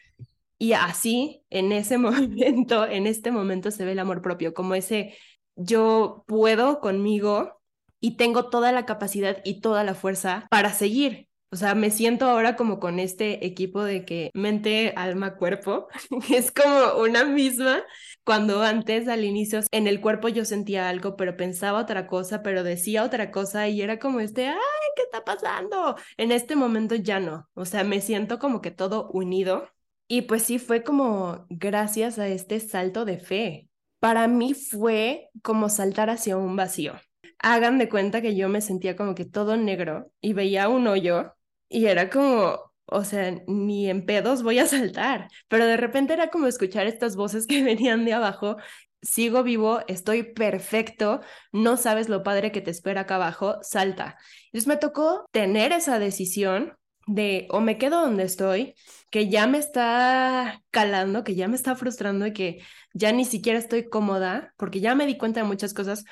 [0.58, 5.16] Y así, en ese momento, en este momento se ve el amor propio, como ese
[5.56, 7.59] yo puedo conmigo
[8.00, 11.28] y tengo toda la capacidad y toda la fuerza para seguir.
[11.52, 15.88] O sea, me siento ahora como con este equipo de que mente, alma, cuerpo,
[16.30, 17.82] es como una misma.
[18.24, 22.62] Cuando antes al inicio en el cuerpo yo sentía algo, pero pensaba otra cosa, pero
[22.62, 24.56] decía otra cosa y era como este, ay,
[24.94, 25.96] ¿qué está pasando?
[26.16, 27.48] En este momento ya no.
[27.54, 29.68] O sea, me siento como que todo unido.
[30.06, 33.68] Y pues sí, fue como gracias a este salto de fe.
[33.98, 36.94] Para mí fue como saltar hacia un vacío
[37.42, 41.34] hagan de cuenta que yo me sentía como que todo negro y veía un hoyo
[41.68, 46.30] y era como, o sea, ni en pedos voy a saltar, pero de repente era
[46.30, 48.56] como escuchar estas voces que venían de abajo,
[49.02, 51.20] sigo vivo, estoy perfecto,
[51.52, 54.18] no sabes lo padre que te espera acá abajo, salta.
[54.46, 56.76] Entonces me tocó tener esa decisión
[57.06, 58.74] de o me quedo donde estoy,
[59.10, 63.58] que ya me está calando, que ya me está frustrando y que ya ni siquiera
[63.58, 66.04] estoy cómoda, porque ya me di cuenta de muchas cosas,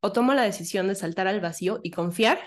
[0.00, 2.38] o tomo la decisión de saltar al vacío y confiar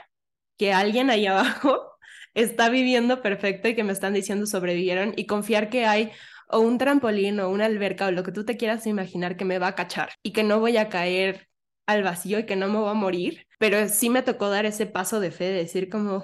[0.58, 1.92] que alguien ahí abajo
[2.34, 6.12] está viviendo perfecto y que me están diciendo sobrevivieron y confiar que hay
[6.48, 9.60] o un trampolín o una alberca o lo que tú te quieras imaginar que me
[9.60, 11.48] va a cachar y que no voy a caer
[11.88, 14.86] al vacío y que no me voy a morir, pero sí me tocó dar ese
[14.86, 16.24] paso de fe de decir como,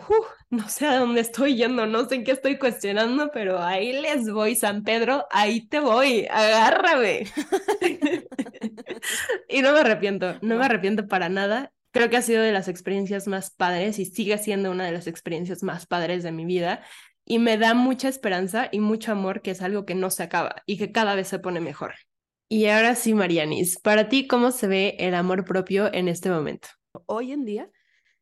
[0.49, 4.31] no sé a dónde estoy yendo, no sé en qué estoy cuestionando, pero ahí les
[4.31, 7.25] voy, San Pedro, ahí te voy, agárrame.
[9.49, 11.73] y no me arrepiento, no me arrepiento para nada.
[11.91, 15.07] Creo que ha sido de las experiencias más padres y sigue siendo una de las
[15.07, 16.81] experiencias más padres de mi vida.
[17.25, 20.63] Y me da mucha esperanza y mucho amor que es algo que no se acaba
[20.65, 21.95] y que cada vez se pone mejor.
[22.47, 26.69] Y ahora sí, Marianis, para ti, ¿cómo se ve el amor propio en este momento?
[27.05, 27.69] Hoy en día,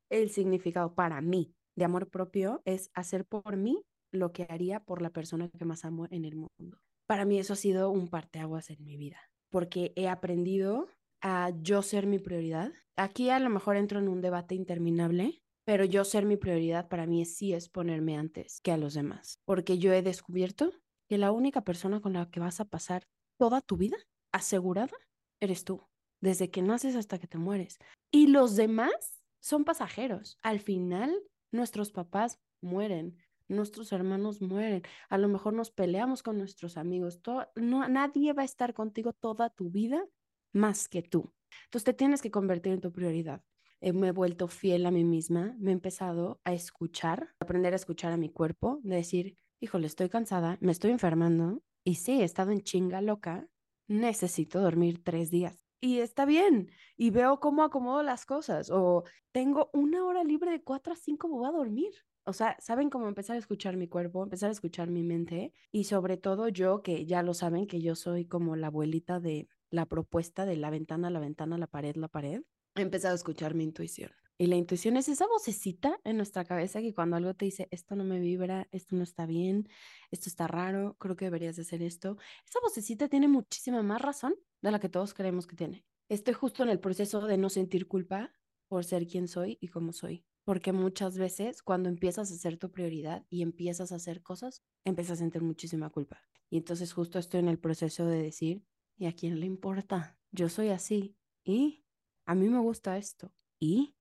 [0.10, 5.02] el significado para mí de amor propio es hacer por mí lo que haría por
[5.02, 6.80] la persona que más amo en el mundo.
[7.08, 10.88] Para mí eso ha sido un parteaguas en mi vida, porque he aprendido
[11.22, 12.72] a yo ser mi prioridad.
[12.96, 17.06] Aquí a lo mejor entro en un debate interminable, pero yo ser mi prioridad para
[17.06, 20.72] mí sí es ponerme antes que a los demás, porque yo he descubierto
[21.10, 23.08] que la única persona con la que vas a pasar
[23.38, 23.98] toda tu vida
[24.32, 24.98] asegurada
[25.42, 25.82] eres tú,
[26.22, 27.78] desde que naces hasta que te mueres.
[28.12, 30.38] Y los demás son pasajeros.
[30.42, 31.14] Al final,
[31.56, 37.22] nuestros papás mueren, nuestros hermanos mueren, a lo mejor nos peleamos con nuestros amigos,
[37.56, 40.06] no, nadie va a estar contigo toda tu vida
[40.54, 41.34] más que tú.
[41.66, 43.44] Entonces te tienes que convertir en tu prioridad.
[43.82, 47.76] Eh, me he vuelto fiel a mí misma, me he empezado a escuchar, aprender a
[47.76, 52.24] escuchar a mi cuerpo, de decir, híjole, estoy cansada, me estoy enfermando y sí, he
[52.24, 53.48] estado en chinga loca,
[53.88, 55.65] necesito dormir tres días.
[55.86, 60.64] Y está bien, y veo cómo acomodo las cosas, o tengo una hora libre de
[60.64, 61.94] cuatro a cinco, voy a dormir.
[62.24, 65.84] O sea, saben cómo empezar a escuchar mi cuerpo, empezar a escuchar mi mente, y
[65.84, 69.86] sobre todo yo, que ya lo saben, que yo soy como la abuelita de la
[69.86, 72.42] propuesta de la ventana, la ventana, la pared, la pared,
[72.74, 74.10] he empezado a escuchar mi intuición.
[74.40, 77.96] Y la intuición es esa vocecita en nuestra cabeza que cuando algo te dice, esto
[77.96, 79.70] no me vibra, esto no está bien,
[80.10, 84.34] esto está raro, creo que deberías de hacer esto, esa vocecita tiene muchísima más razón
[84.66, 85.86] de la que todos creemos que tiene.
[86.10, 88.34] Estoy justo en el proceso de no sentir culpa
[88.68, 90.26] por ser quien soy y cómo soy.
[90.44, 95.14] Porque muchas veces cuando empiezas a ser tu prioridad y empiezas a hacer cosas, empiezas
[95.14, 96.20] a sentir muchísima culpa.
[96.50, 98.64] Y entonces justo estoy en el proceso de decir,
[98.98, 100.18] ¿y a quién le importa?
[100.32, 101.84] Yo soy así y
[102.26, 103.96] a mí me gusta esto y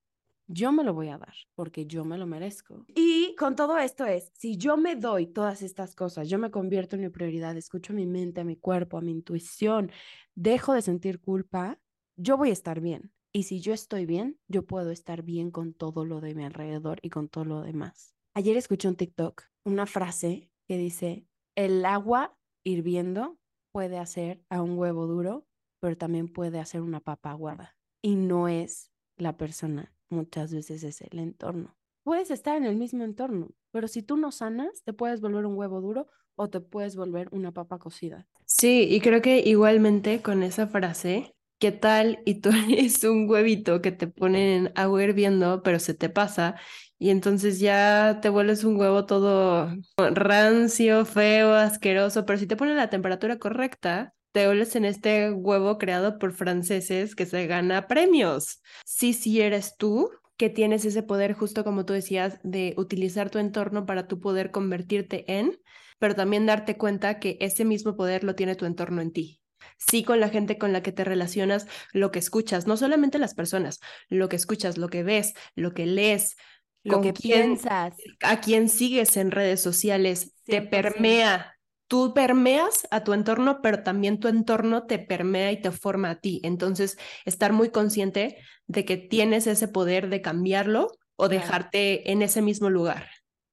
[0.47, 2.87] yo me lo voy a dar porque yo me lo merezco.
[2.89, 6.97] Y con todo esto es, si yo me doy todas estas cosas, yo me convierto
[6.97, 9.91] en mi prioridad, escucho a mi mente, a mi cuerpo, a mi intuición,
[10.35, 11.81] dejo de sentir culpa,
[12.17, 13.13] yo voy a estar bien.
[13.33, 16.99] Y si yo estoy bien, yo puedo estar bien con todo lo de mi alrededor
[17.03, 18.15] y con todo lo demás.
[18.35, 23.39] Ayer escuché un TikTok, una frase que dice, el agua hirviendo
[23.73, 25.47] puede hacer a un huevo duro,
[25.81, 27.77] pero también puede hacer una papa aguada.
[28.03, 31.77] Y no es la persona muchas veces es el entorno.
[32.05, 35.57] Puedes estar en el mismo entorno, pero si tú no sanas, te puedes volver un
[35.57, 38.27] huevo duro o te puedes volver una papa cocida.
[38.45, 42.21] Sí, y creo que igualmente con esa frase, ¿qué tal?
[42.27, 46.57] Y tú eres un huevito que te ponen agua hirviendo, pero se te pasa
[46.99, 52.77] y entonces ya te vuelves un huevo todo rancio, feo, asqueroso, pero si te ponen
[52.77, 58.61] la temperatura correcta, te vuelves en este huevo creado por franceses que se gana premios.
[58.85, 63.39] Sí, sí eres tú que tienes ese poder, justo como tú decías, de utilizar tu
[63.39, 65.59] entorno para tu poder convertirte en,
[65.99, 69.41] pero también darte cuenta que ese mismo poder lo tiene tu entorno en ti.
[69.79, 73.35] Sí, con la gente con la que te relacionas, lo que escuchas, no solamente las
[73.35, 76.37] personas, lo que escuchas, lo que ves, lo que lees,
[76.83, 81.54] lo que piensas, a quién sigues en redes sociales, te permea
[81.89, 86.21] tú permeas a tu entorno, pero también tu entorno te permea y te forma a
[86.21, 86.41] ti.
[86.45, 92.43] Entonces, estar muy consciente de que tienes ese poder de cambiarlo o dejarte en ese
[92.43, 93.09] mismo lugar.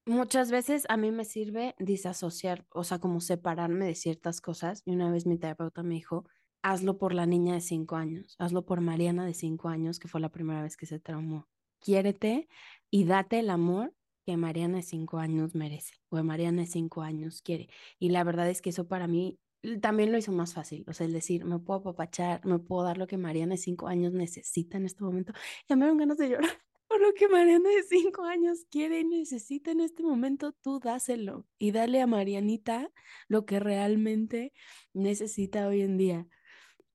[0.05, 4.81] Muchas veces a mí me sirve disasociar, o sea, como separarme de ciertas cosas.
[4.85, 6.25] Y una vez mi terapeuta me dijo,
[6.63, 10.19] hazlo por la niña de cinco años, hazlo por Mariana de cinco años, que fue
[10.21, 11.47] la primera vez que se traumó.
[11.79, 12.47] Quiérete
[12.89, 13.93] y date el amor
[14.31, 17.67] que Mariana de cinco años merece o Mariana de cinco años quiere.
[17.99, 19.37] Y la verdad es que eso para mí
[19.81, 20.85] también lo hizo más fácil.
[20.87, 23.87] O sea, el decir, me puedo apapachar, me puedo dar lo que Mariana de cinco
[23.89, 25.33] años necesita en este momento.
[25.67, 26.49] Ya me dieron ganas de llorar.
[26.87, 31.45] Por lo que Mariana de cinco años quiere y necesita en este momento, tú dáselo
[31.57, 32.89] y dale a Marianita
[33.27, 34.53] lo que realmente
[34.93, 36.27] necesita hoy en día.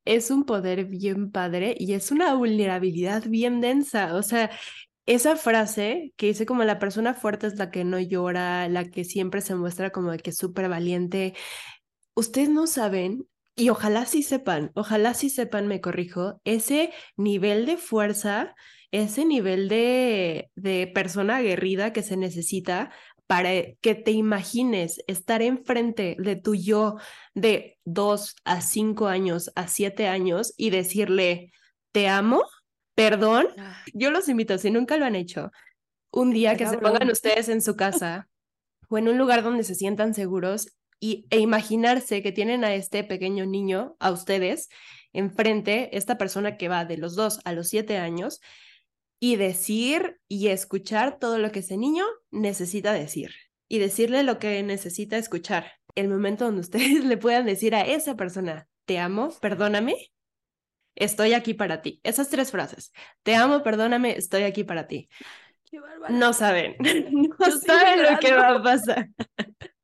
[0.07, 4.15] Es un poder bien padre y es una vulnerabilidad bien densa.
[4.15, 4.51] O sea,
[5.07, 9.05] esa frase que dice como la persona fuerte es la que no llora, la que
[9.05, 11.35] siempre se muestra como de que es súper valiente.
[12.15, 17.77] Ustedes no saben y ojalá sí sepan, ojalá sí sepan, me corrijo, ese nivel de
[17.79, 18.55] fuerza,
[18.91, 22.91] ese nivel de, de persona aguerrida que se necesita
[23.27, 26.97] para que te imagines estar enfrente de tu yo
[27.35, 31.53] de dos a cinco años, a siete años y decirle,
[31.93, 32.45] te amo,
[32.97, 33.47] perdón.
[33.57, 33.77] Ah.
[33.95, 35.53] Yo los invito, si nunca lo han hecho,
[36.11, 38.29] un día que se pongan ustedes en su casa
[38.89, 43.05] o en un lugar donde se sientan seguros y, e imaginarse que tienen a este
[43.05, 44.69] pequeño niño, a ustedes,
[45.13, 48.41] enfrente, esta persona que va de los dos a los siete años,
[49.21, 53.35] y decir y escuchar todo lo que ese niño necesita decir
[53.69, 55.73] y decirle lo que necesita escuchar.
[55.95, 60.13] El momento donde ustedes le puedan decir a esa persona, te amo, perdóname,
[60.97, 62.01] estoy aquí para ti.
[62.03, 65.09] Esas tres frases, te amo, perdóname, estoy aquí para ti.
[65.71, 65.79] Qué.
[66.09, 66.77] No saben,
[67.13, 69.09] no Yo saben lo que va a pasar.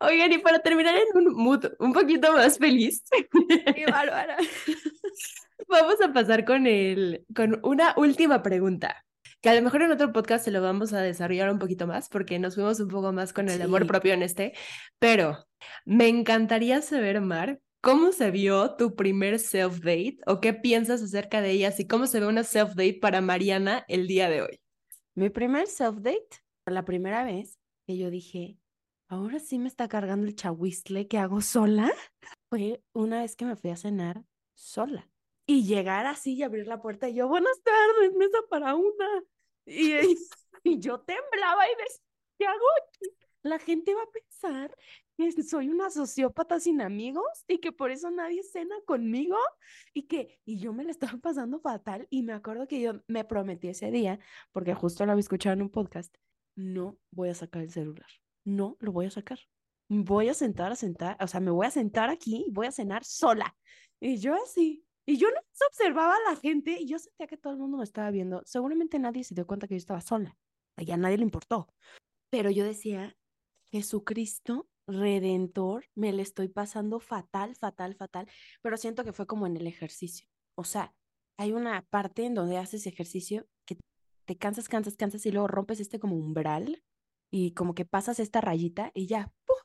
[0.00, 3.04] Oigan, y para terminar en un mood un poquito más feliz,
[3.74, 4.36] Qué bárbara.
[5.68, 9.04] vamos a pasar con, el, con una última pregunta,
[9.40, 12.08] que a lo mejor en otro podcast se lo vamos a desarrollar un poquito más,
[12.08, 14.52] porque nos fuimos un poco más con el amor propio en este,
[14.98, 15.46] pero
[15.84, 21.50] me encantaría saber, Mar, ¿cómo se vio tu primer self-date o qué piensas acerca de
[21.50, 24.60] ellas y cómo se ve una self-date para Mariana el día de hoy?
[25.14, 28.56] Mi primer self-date, la primera vez que yo dije,
[29.08, 31.92] ahora sí me está cargando el chahuistle que hago sola,
[32.50, 35.08] fue una vez que me fui a cenar sola.
[35.46, 39.22] Y llegar así y abrir la puerta y yo, buenas tardes, mesa para una.
[39.66, 40.18] Y, y-
[40.64, 42.02] y yo temblaba y decía,
[42.38, 42.66] ¿qué hago?
[43.42, 44.74] La gente va a pensar
[45.46, 49.36] soy una sociópata sin amigos y que por eso nadie cena conmigo
[49.92, 53.24] y que y yo me la estaba pasando fatal y me acuerdo que yo me
[53.24, 54.18] prometí ese día
[54.52, 56.14] porque justo lo había escuchado en un podcast,
[56.56, 58.08] no voy a sacar el celular,
[58.44, 59.38] no lo voy a sacar.
[59.90, 62.72] Voy a sentar a sentar, o sea, me voy a sentar aquí y voy a
[62.72, 63.54] cenar sola.
[64.00, 67.52] Y yo así, y yo no observaba a la gente y yo sentía que todo
[67.52, 68.42] el mundo me estaba viendo.
[68.46, 70.36] Seguramente nadie se dio cuenta que yo estaba sola,
[70.78, 71.68] y a nadie le importó.
[72.30, 73.14] Pero yo decía,
[73.70, 78.28] Jesucristo redentor, me le estoy pasando fatal, fatal, fatal,
[78.62, 80.28] pero siento que fue como en el ejercicio.
[80.56, 80.94] O sea,
[81.36, 83.76] hay una parte en donde haces ejercicio que
[84.26, 86.82] te cansas, cansas, cansas y luego rompes este como umbral
[87.30, 89.58] y como que pasas esta rayita y ya, ¡puf!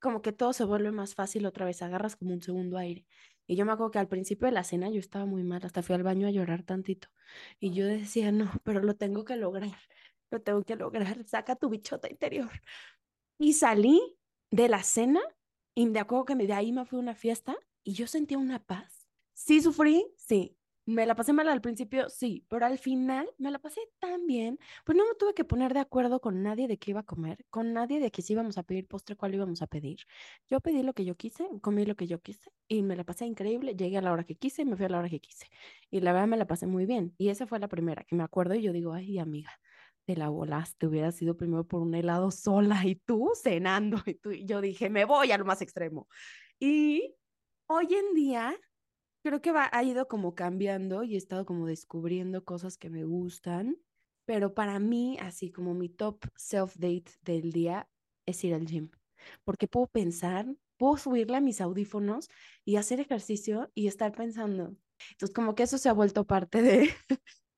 [0.00, 3.06] como que todo se vuelve más fácil otra vez, agarras como un segundo aire.
[3.46, 5.82] Y yo me acuerdo que al principio de la cena yo estaba muy mal, hasta
[5.82, 7.08] fui al baño a llorar tantito.
[7.60, 9.78] Y yo decía, no, pero lo tengo que lograr,
[10.30, 12.50] lo tengo que lograr, saca tu bichota interior.
[13.38, 14.18] Y salí
[14.54, 15.20] de la cena
[15.74, 18.64] y me acuerdo que de ahí me fui a una fiesta y yo sentía una
[18.64, 19.08] paz.
[19.32, 20.56] Sí sufrí, sí.
[20.86, 24.58] Me la pasé mal al principio, sí, pero al final me la pasé tan bien,
[24.84, 27.46] pues no me tuve que poner de acuerdo con nadie de qué iba a comer,
[27.48, 30.00] con nadie de que si íbamos a pedir postre, cuál íbamos a pedir.
[30.46, 33.24] Yo pedí lo que yo quise, comí lo que yo quise y me la pasé
[33.24, 35.46] increíble, llegué a la hora que quise y me fui a la hora que quise.
[35.90, 37.14] Y la verdad me la pasé muy bien.
[37.18, 39.50] Y esa fue la primera que me acuerdo y yo digo, ay amiga,
[40.06, 44.02] te la volaste, hubieras ido primero por un helado sola y tú cenando.
[44.06, 46.08] Y, tú, y yo dije, me voy a lo más extremo.
[46.58, 47.14] Y
[47.66, 48.56] hoy en día
[49.22, 53.04] creo que va, ha ido como cambiando y he estado como descubriendo cosas que me
[53.04, 53.76] gustan.
[54.26, 57.88] Pero para mí, así como mi top self-date del día
[58.26, 58.90] es ir al gym.
[59.44, 62.28] Porque puedo pensar, puedo subirle a mis audífonos
[62.64, 64.76] y hacer ejercicio y estar pensando.
[65.10, 66.90] Entonces, como que eso se ha vuelto parte de,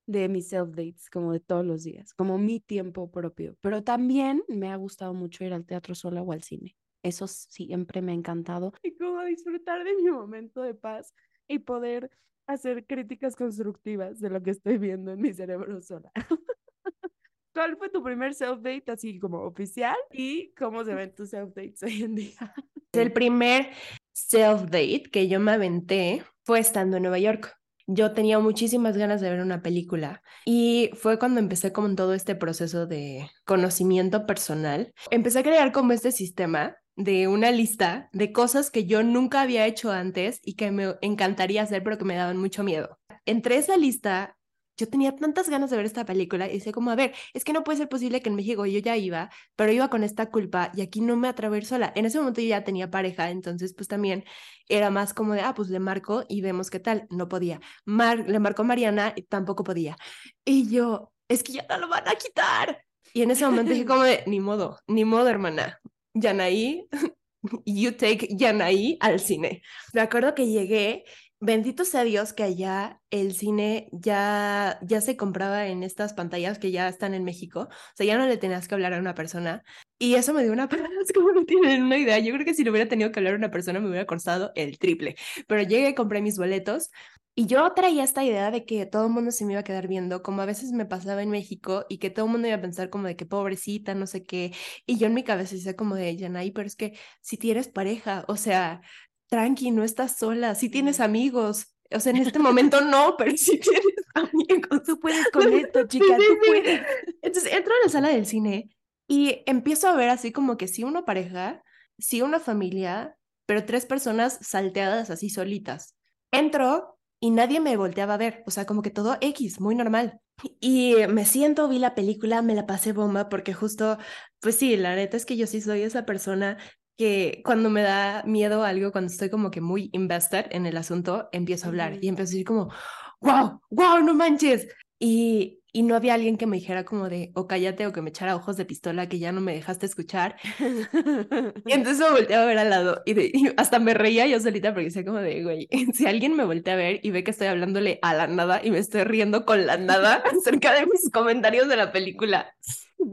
[0.06, 3.56] de mis self-dates, como de todos los días, como mi tiempo propio.
[3.60, 6.76] Pero también me ha gustado mucho ir al teatro sola o al cine.
[7.02, 8.72] Eso siempre me ha encantado.
[8.82, 11.14] Y como disfrutar de mi momento de paz
[11.48, 12.10] y poder
[12.46, 16.10] hacer críticas constructivas de lo que estoy viendo en mi cerebro sola.
[17.52, 19.96] ¿Cuál fue tu primer self-date así como oficial?
[20.12, 22.54] ¿Y cómo se ven tus self-dates hoy en día?
[22.92, 23.70] El primer
[24.12, 27.56] self-date que yo me aventé fue estando en Nueva York.
[27.86, 32.14] Yo tenía muchísimas ganas de ver una película y fue cuando empecé como en todo
[32.14, 34.92] este proceso de conocimiento personal.
[35.10, 39.66] Empecé a crear como este sistema de una lista de cosas que yo nunca había
[39.66, 42.98] hecho antes y que me encantaría hacer, pero que me daban mucho miedo.
[43.24, 44.36] Entre esa lista,
[44.76, 47.52] yo tenía tantas ganas de ver esta película y decía como, a ver, es que
[47.52, 50.70] no puede ser posible que en México yo ya iba, pero iba con esta culpa
[50.74, 51.92] y aquí no me atrevo a sola.
[51.94, 54.24] En ese momento yo ya tenía pareja, entonces pues también
[54.68, 57.06] era más como de, ah, pues le marco y vemos qué tal.
[57.10, 57.60] No podía.
[57.84, 59.96] Mar le marcó Mariana y tampoco podía.
[60.44, 62.82] Y yo, es que ya no lo van a quitar.
[63.12, 65.80] Y en ese momento dije como de, ni modo, ni modo, hermana.
[66.14, 66.86] Yanaí,
[67.64, 69.62] you take Yanaí al cine.
[69.92, 71.04] Me acuerdo que llegué
[71.38, 76.70] Bendito sea Dios que allá el cine ya, ya se compraba en estas pantallas que
[76.70, 77.68] ya están en México.
[77.70, 79.62] O sea, ya no le tenías que hablar a una persona.
[79.98, 80.68] Y eso me dio una
[81.02, 82.18] es como no tienen una idea.
[82.18, 84.52] Yo creo que si le hubiera tenido que hablar a una persona me hubiera costado
[84.54, 85.16] el triple.
[85.46, 86.90] Pero llegué, compré mis boletos
[87.38, 89.88] y yo traía esta idea de que todo el mundo se me iba a quedar
[89.88, 92.60] viendo, como a veces me pasaba en México y que todo el mundo iba a
[92.62, 94.54] pensar como de que pobrecita, no sé qué.
[94.86, 98.24] Y yo en mi cabeza decía como de, Yanay, pero es que si tienes pareja,
[98.26, 98.80] o sea,
[99.28, 101.76] tranqui, no estás sola, si tienes amigos.
[101.92, 104.82] O sea, en este momento no, pero si tienes amigos.
[104.84, 106.82] Tú puedes con esto, chica, tú puedes.
[107.22, 108.76] Entonces entro a la sala del cine
[109.08, 111.62] y empiezo a ver así como que sí una pareja,
[111.98, 113.16] sí una familia,
[113.46, 115.96] pero tres personas salteadas así solitas.
[116.32, 120.20] Entro y nadie me volteaba a ver, o sea, como que todo X, muy normal.
[120.60, 123.96] Y me siento, vi la película, me la pasé bomba porque justo,
[124.40, 126.58] pues sí, la neta es que yo sí soy esa persona
[126.96, 131.28] que cuando me da miedo algo, cuando estoy como que muy invested en el asunto,
[131.32, 132.72] empiezo a hablar y empiezo a decir como,
[133.20, 134.66] wow, wow, no manches.
[134.98, 138.08] Y, y no había alguien que me dijera como de, o cállate, o que me
[138.08, 140.36] echara ojos de pistola que ya no me dejaste escuchar.
[141.66, 144.72] y entonces me volteé a ver al lado y, y, hasta me reía yo solita
[144.72, 147.48] porque decía como de, güey, si alguien me voltea a ver y ve que estoy
[147.48, 151.68] hablándole a la nada y me estoy riendo con la nada acerca de mis comentarios
[151.68, 152.54] de la película,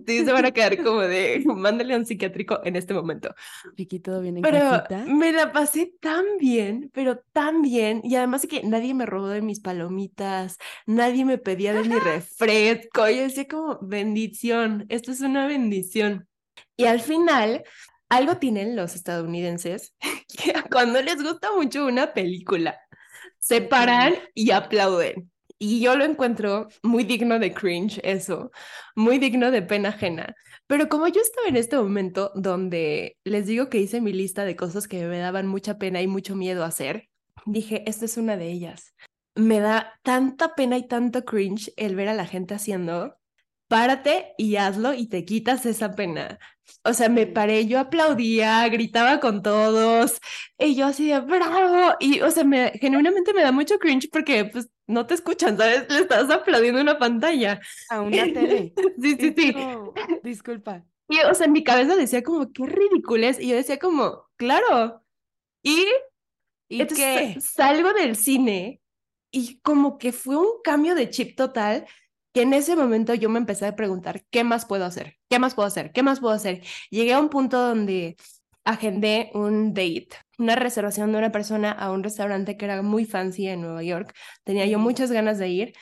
[0.05, 3.33] Sí, se van a quedar como de, mándale a un psiquiátrico en este momento.
[3.75, 5.05] Vicky, ¿todo bien en Pero casita?
[5.05, 8.01] me la pasé tan bien, pero tan bien.
[8.03, 11.99] Y además de que nadie me robó de mis palomitas, nadie me pedía de mi
[11.99, 13.09] refresco.
[13.09, 16.27] Yo decía como, bendición, esto es una bendición.
[16.77, 17.63] Y al final,
[18.09, 19.95] algo tienen los estadounidenses
[20.27, 22.79] que cuando les gusta mucho una película,
[23.39, 25.32] se paran y aplauden.
[25.65, 28.51] Y yo lo encuentro muy digno de cringe, eso,
[28.97, 30.35] muy digno de pena ajena.
[30.67, 34.57] Pero como yo estaba en este momento donde les digo que hice mi lista de
[34.57, 37.07] cosas que me daban mucha pena y mucho miedo hacer,
[37.45, 38.93] dije, esta es una de ellas.
[39.35, 43.15] Me da tanta pena y tanto cringe el ver a la gente haciendo
[43.73, 46.37] párate y hazlo y te quitas esa pena.
[46.83, 50.19] O sea, me paré, yo aplaudía, gritaba con todos,
[50.59, 54.45] y yo así de bravo, y o sea, me, genuinamente me da mucho cringe porque
[54.45, 55.87] pues no te escuchan, ¿sabes?
[55.89, 57.61] Le estás aplaudiendo una pantalla.
[57.89, 58.75] A una tele.
[59.01, 59.55] sí, sí, sí.
[60.21, 60.85] Disculpa.
[61.09, 64.27] Y o sea, en mi cabeza decía como, qué ridículo es, y yo decía como,
[64.35, 65.03] claro.
[65.63, 65.83] Y,
[66.69, 67.41] ¿Y entonces qué?
[67.41, 68.81] salgo del cine
[69.31, 71.87] y como que fue un cambio de chip total
[72.33, 75.17] que en ese momento yo me empecé a preguntar, ¿qué más puedo hacer?
[75.29, 75.91] ¿Qué más puedo hacer?
[75.91, 76.61] ¿Qué más puedo hacer?
[76.89, 78.17] Llegué a un punto donde
[78.65, 83.47] agendé un date, una reservación de una persona a un restaurante que era muy fancy
[83.47, 84.13] en Nueva York.
[84.43, 85.73] Tenía yo muchas ganas de ir.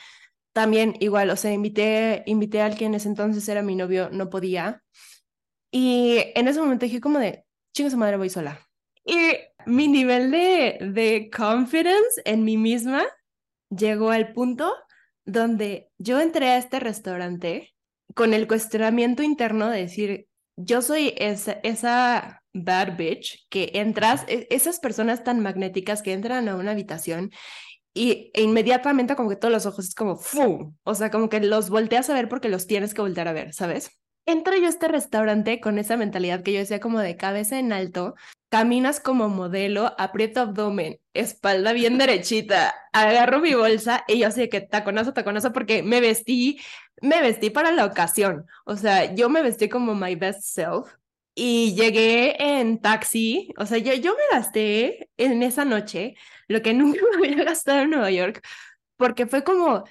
[0.52, 4.82] También igual, o sea, invité, invité a en ese entonces era mi novio, no podía.
[5.70, 8.60] Y en ese momento dije como de, chingo su madre, voy sola.
[9.06, 9.16] Y
[9.64, 13.04] mi nivel de, de confidence en mí misma
[13.70, 14.74] llegó al punto
[15.24, 17.74] donde yo entré a este restaurante
[18.14, 24.80] con el cuestionamiento interno de decir, yo soy esa, esa bad bitch que entras, esas
[24.80, 27.30] personas tan magnéticas que entran a una habitación
[27.94, 30.76] y e inmediatamente como que todos los ojos es como ¡fum!
[30.82, 33.52] O sea, como que los volteas a ver porque los tienes que voltear a ver,
[33.52, 33.90] ¿sabes?
[34.26, 37.72] Entro yo a este restaurante con esa mentalidad que yo decía como de cabeza en
[37.72, 38.14] alto,
[38.52, 44.48] caminas como modelo, aprieto abdomen, espalda bien derechita, agarro mi bolsa y yo así de
[44.50, 46.60] que taconazo, taconazo, porque me vestí,
[47.00, 48.44] me vestí para la ocasión.
[48.66, 50.92] O sea, yo me vestí como my best self
[51.34, 53.54] y llegué en taxi.
[53.56, 56.14] O sea, yo, yo me gasté en esa noche
[56.46, 58.46] lo que nunca me había gastado en Nueva York,
[58.98, 59.84] porque fue como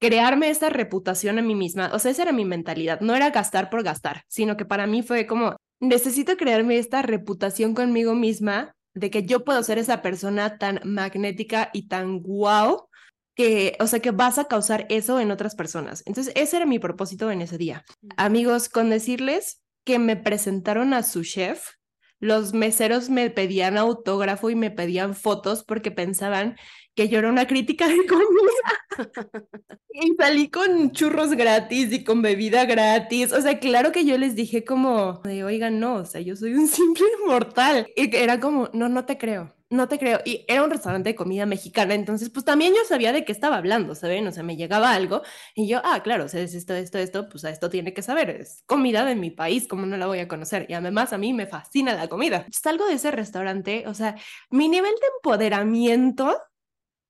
[0.00, 1.90] crearme esta reputación a mí misma.
[1.92, 3.00] O sea, esa era mi mentalidad.
[3.00, 7.74] No era gastar por gastar, sino que para mí fue como, necesito crearme esta reputación
[7.74, 12.88] conmigo misma de que yo puedo ser esa persona tan magnética y tan guau
[13.36, 16.02] que, o sea, que vas a causar eso en otras personas.
[16.06, 17.84] Entonces, ese era mi propósito en ese día.
[18.16, 21.64] Amigos, con decirles que me presentaron a su chef,
[22.20, 26.56] los meseros me pedían autógrafo y me pedían fotos porque pensaban
[26.98, 29.12] que yo era una crítica de comida.
[29.94, 33.32] y salí con churros gratis y con bebida gratis.
[33.32, 36.54] O sea, claro que yo les dije como, de, oigan, no, o sea, yo soy
[36.54, 37.86] un simple mortal.
[37.94, 39.54] Y era como, no, no te creo.
[39.70, 40.20] No te creo.
[40.24, 43.58] Y era un restaurante de comida mexicana, entonces pues también yo sabía de qué estaba
[43.58, 44.26] hablando, ¿saben?
[44.26, 45.20] O sea, me llegaba algo
[45.54, 48.00] y yo, ah, claro, o sea, es esto, esto, esto, pues a esto tiene que
[48.00, 50.64] saber, es comida de mi país, ¿cómo no la voy a conocer?
[50.70, 52.46] Y además a mí me fascina la comida.
[52.50, 54.16] Salgo de ese restaurante, o sea,
[54.50, 56.34] mi nivel de empoderamiento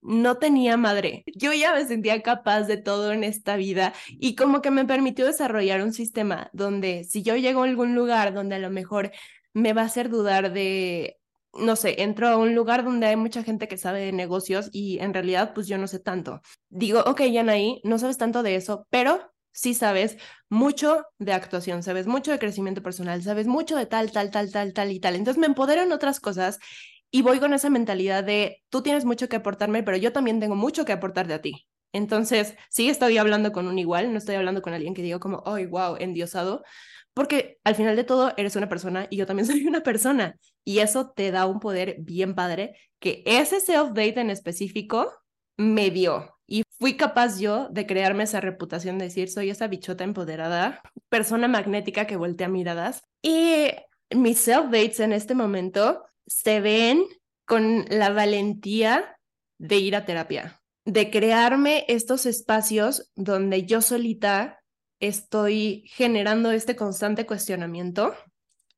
[0.01, 1.24] no tenía madre.
[1.34, 5.26] Yo ya me sentía capaz de todo en esta vida y como que me permitió
[5.26, 9.11] desarrollar un sistema donde si yo llego a algún lugar donde a lo mejor
[9.55, 11.18] me va a hacer dudar de,
[11.55, 14.99] no sé, entro a un lugar donde hay mucha gente que sabe de negocios y
[15.01, 16.40] en realidad pues yo no sé tanto.
[16.68, 20.16] Digo, ok, Yanaí, no sabes tanto de eso, pero sí sabes
[20.49, 24.72] mucho de actuación, sabes mucho de crecimiento personal, sabes mucho de tal, tal, tal, tal,
[24.72, 25.16] tal y tal.
[25.16, 26.59] Entonces me empodero en otras cosas
[27.11, 30.54] y voy con esa mentalidad de, tú tienes mucho que aportarme, pero yo también tengo
[30.54, 31.66] mucho que aportarte a ti.
[31.92, 35.38] Entonces, sí estoy hablando con un igual, no estoy hablando con alguien que diga como,
[35.46, 36.62] oh, wow, endiosado,
[37.14, 40.36] porque al final de todo eres una persona y yo también soy una persona.
[40.64, 45.12] Y eso te da un poder bien padre que ese self-date en específico
[45.56, 46.36] me dio.
[46.46, 51.48] Y fui capaz yo de crearme esa reputación de decir, soy esa bichota empoderada, persona
[51.48, 53.02] magnética que voltea miradas.
[53.22, 53.70] Y
[54.14, 57.05] mis self-dates en este momento se ven
[57.45, 59.16] con la valentía
[59.59, 64.61] de ir a terapia, de crearme estos espacios donde yo solita
[65.01, 68.14] estoy generando este constante cuestionamiento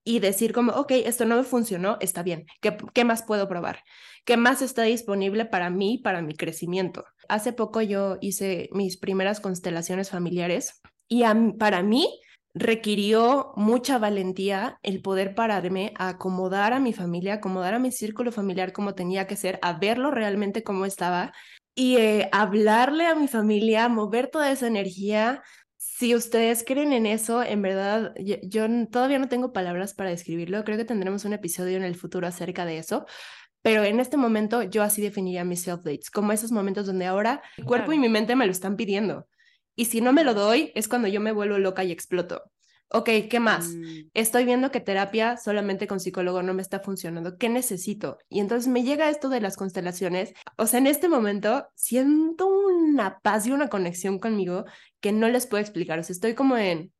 [0.04, 3.82] y decir como, ok, esto no me funcionó, está bien, ¿qué, qué más puedo probar?
[4.24, 7.04] ¿Qué más está disponible para mí, para mi crecimiento?
[7.28, 11.22] Hace poco yo hice mis primeras constelaciones familiares y
[11.58, 12.20] para mí
[12.54, 18.32] requirió mucha valentía el poder pararme a acomodar a mi familia, acomodar a mi círculo
[18.32, 21.32] familiar como tenía que ser, a verlo realmente como estaba
[21.74, 25.42] y eh, hablarle a mi familia, mover toda esa energía.
[25.76, 30.64] Si ustedes creen en eso, en verdad, yo, yo todavía no tengo palabras para describirlo.
[30.64, 33.06] Creo que tendremos un episodio en el futuro acerca de eso.
[33.62, 37.64] Pero en este momento yo así definiría mis self-dates, como esos momentos donde ahora mi
[37.64, 39.26] cuerpo y mi mente me lo están pidiendo.
[39.80, 42.42] Y si no me lo doy, es cuando yo me vuelvo loca y exploto.
[42.90, 43.68] Ok, ¿qué más?
[43.68, 44.10] Mm.
[44.12, 47.38] Estoy viendo que terapia solamente con psicólogo no me está funcionando.
[47.38, 48.18] ¿Qué necesito?
[48.28, 50.34] Y entonces me llega esto de las constelaciones.
[50.58, 54.66] O sea, en este momento siento una paz y una conexión conmigo
[55.00, 55.98] que no les puedo explicar.
[55.98, 56.92] O sea, estoy como en,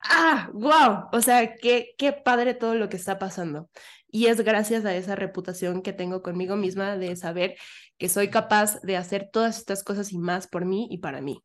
[0.00, 1.10] ah, wow.
[1.12, 3.70] O sea, qué, qué padre todo lo que está pasando.
[4.08, 7.54] Y es gracias a esa reputación que tengo conmigo misma de saber
[7.98, 11.40] que soy capaz de hacer todas estas cosas y más por mí y para mí.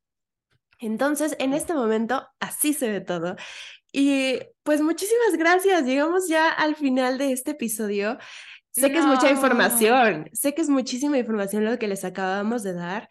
[0.82, 3.36] Entonces, en este momento, así se ve todo.
[3.94, 5.86] Y pues muchísimas gracias.
[5.86, 8.18] Llegamos ya al final de este episodio.
[8.72, 12.74] Sé que es mucha información, sé que es muchísima información lo que les acabamos de
[12.74, 13.10] dar.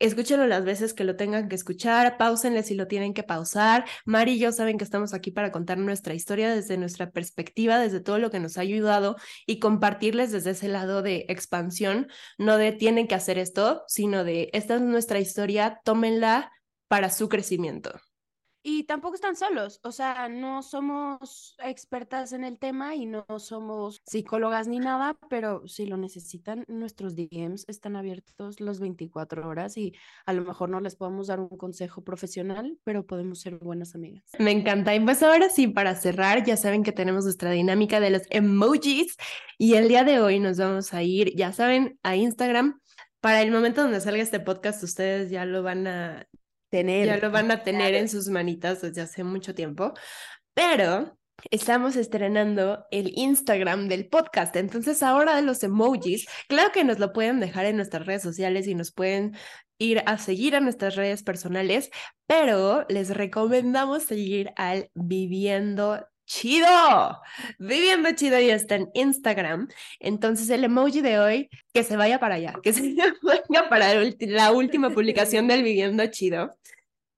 [0.00, 3.84] Escúchenlo las veces que lo tengan que escuchar, pausenle si lo tienen que pausar.
[4.06, 8.00] Mari y yo saben que estamos aquí para contar nuestra historia desde nuestra perspectiva, desde
[8.00, 12.08] todo lo que nos ha ayudado y compartirles desde ese lado de expansión,
[12.38, 16.50] no de tienen que hacer esto, sino de esta es nuestra historia, tómenla,
[16.88, 17.92] para su crecimiento.
[18.66, 24.00] Y tampoco están solos, o sea, no somos expertas en el tema y no somos
[24.06, 29.92] psicólogas ni nada, pero si lo necesitan, nuestros DMs están abiertos las 24 horas y
[30.24, 34.24] a lo mejor no les podemos dar un consejo profesional, pero podemos ser buenas amigas.
[34.38, 34.94] Me encanta.
[34.94, 39.18] Y pues ahora sí, para cerrar, ya saben que tenemos nuestra dinámica de los emojis
[39.58, 42.80] y el día de hoy nos vamos a ir, ya saben, a Instagram.
[43.20, 46.26] Para el momento donde salga este podcast, ustedes ya lo van a
[46.82, 49.94] ya lo van a tener en sus manitas desde hace mucho tiempo,
[50.54, 51.16] pero
[51.50, 54.56] estamos estrenando el Instagram del podcast.
[54.56, 58.66] Entonces, ahora de los emojis, claro que nos lo pueden dejar en nuestras redes sociales
[58.66, 59.36] y nos pueden
[59.78, 61.90] ir a seguir a nuestras redes personales,
[62.26, 67.20] pero les recomendamos seguir al Viviendo Chido.
[67.58, 69.68] Viviendo Chido ya está en Instagram.
[70.00, 74.52] Entonces el emoji de hoy, que se vaya para allá, que se vaya para la
[74.52, 76.56] última publicación del Viviendo Chido.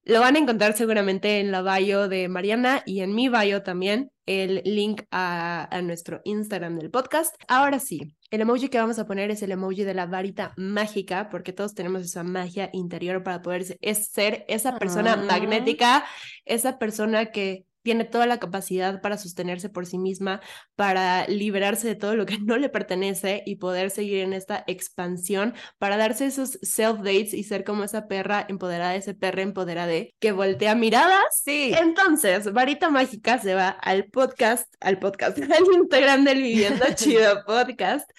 [0.04, 4.12] Lo van a encontrar seguramente en la bio de Mariana y en mi bio también,
[4.24, 7.34] el link a, nuestro Instagram del podcast.
[7.48, 11.28] Ahora sí, el emoji que vamos a poner es el emoji de la varita mágica,
[11.28, 15.16] porque todos tenemos esa magia interior para poder ser esa persona ah.
[15.16, 16.04] magnética,
[16.44, 20.41] esa persona que tiene toda la capacidad para sostenerse por sí misma,
[20.74, 25.55] para liberarse de todo lo que no le pertenece y poder seguir en esta expansión,
[25.78, 29.87] para darse esos self-dates y ser como esa perra empoderada, ese perra empoderada
[30.18, 31.22] que voltea miradas.
[31.45, 31.72] Sí.
[31.78, 38.11] Entonces, Varita Mágica se va al podcast, al podcast, al Instagram del Viviendo Chido Podcast.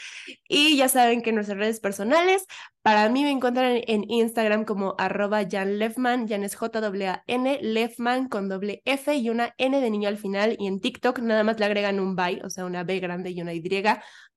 [0.47, 2.45] Y ya saben que nuestras redes personales
[2.87, 8.47] para mí me encuentran en Instagram como arroba Jan Lefman, Jan es J-A-N, Lefman con
[8.47, 10.55] doble F y una N de niño al final.
[10.59, 13.41] Y en TikTok nada más le agregan un by, o sea, una B grande y
[13.41, 13.83] una Y,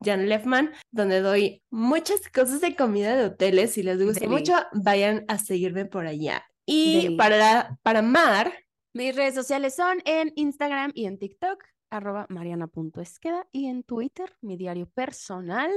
[0.05, 3.73] Jan Lefman, donde doy muchas cosas de comida de hoteles.
[3.73, 6.45] Si les gusta mucho, vayan a seguirme por allá.
[6.67, 8.53] Y para, para Mar.
[8.93, 14.57] Mis redes sociales son en Instagram y en TikTok, arroba mariana.esqueda y en Twitter, mi
[14.57, 15.71] diario personal,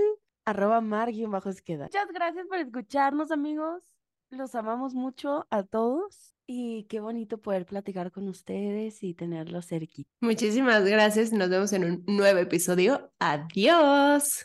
[0.45, 1.85] arroba mar-esqueda.
[1.85, 3.92] Muchas gracias por escucharnos, amigos.
[4.35, 10.09] Los amamos mucho a todos y qué bonito poder platicar con ustedes y tenerlos cerquita.
[10.21, 11.31] Muchísimas gracias.
[11.31, 13.11] Nos vemos en un nuevo episodio.
[13.19, 14.41] Adiós.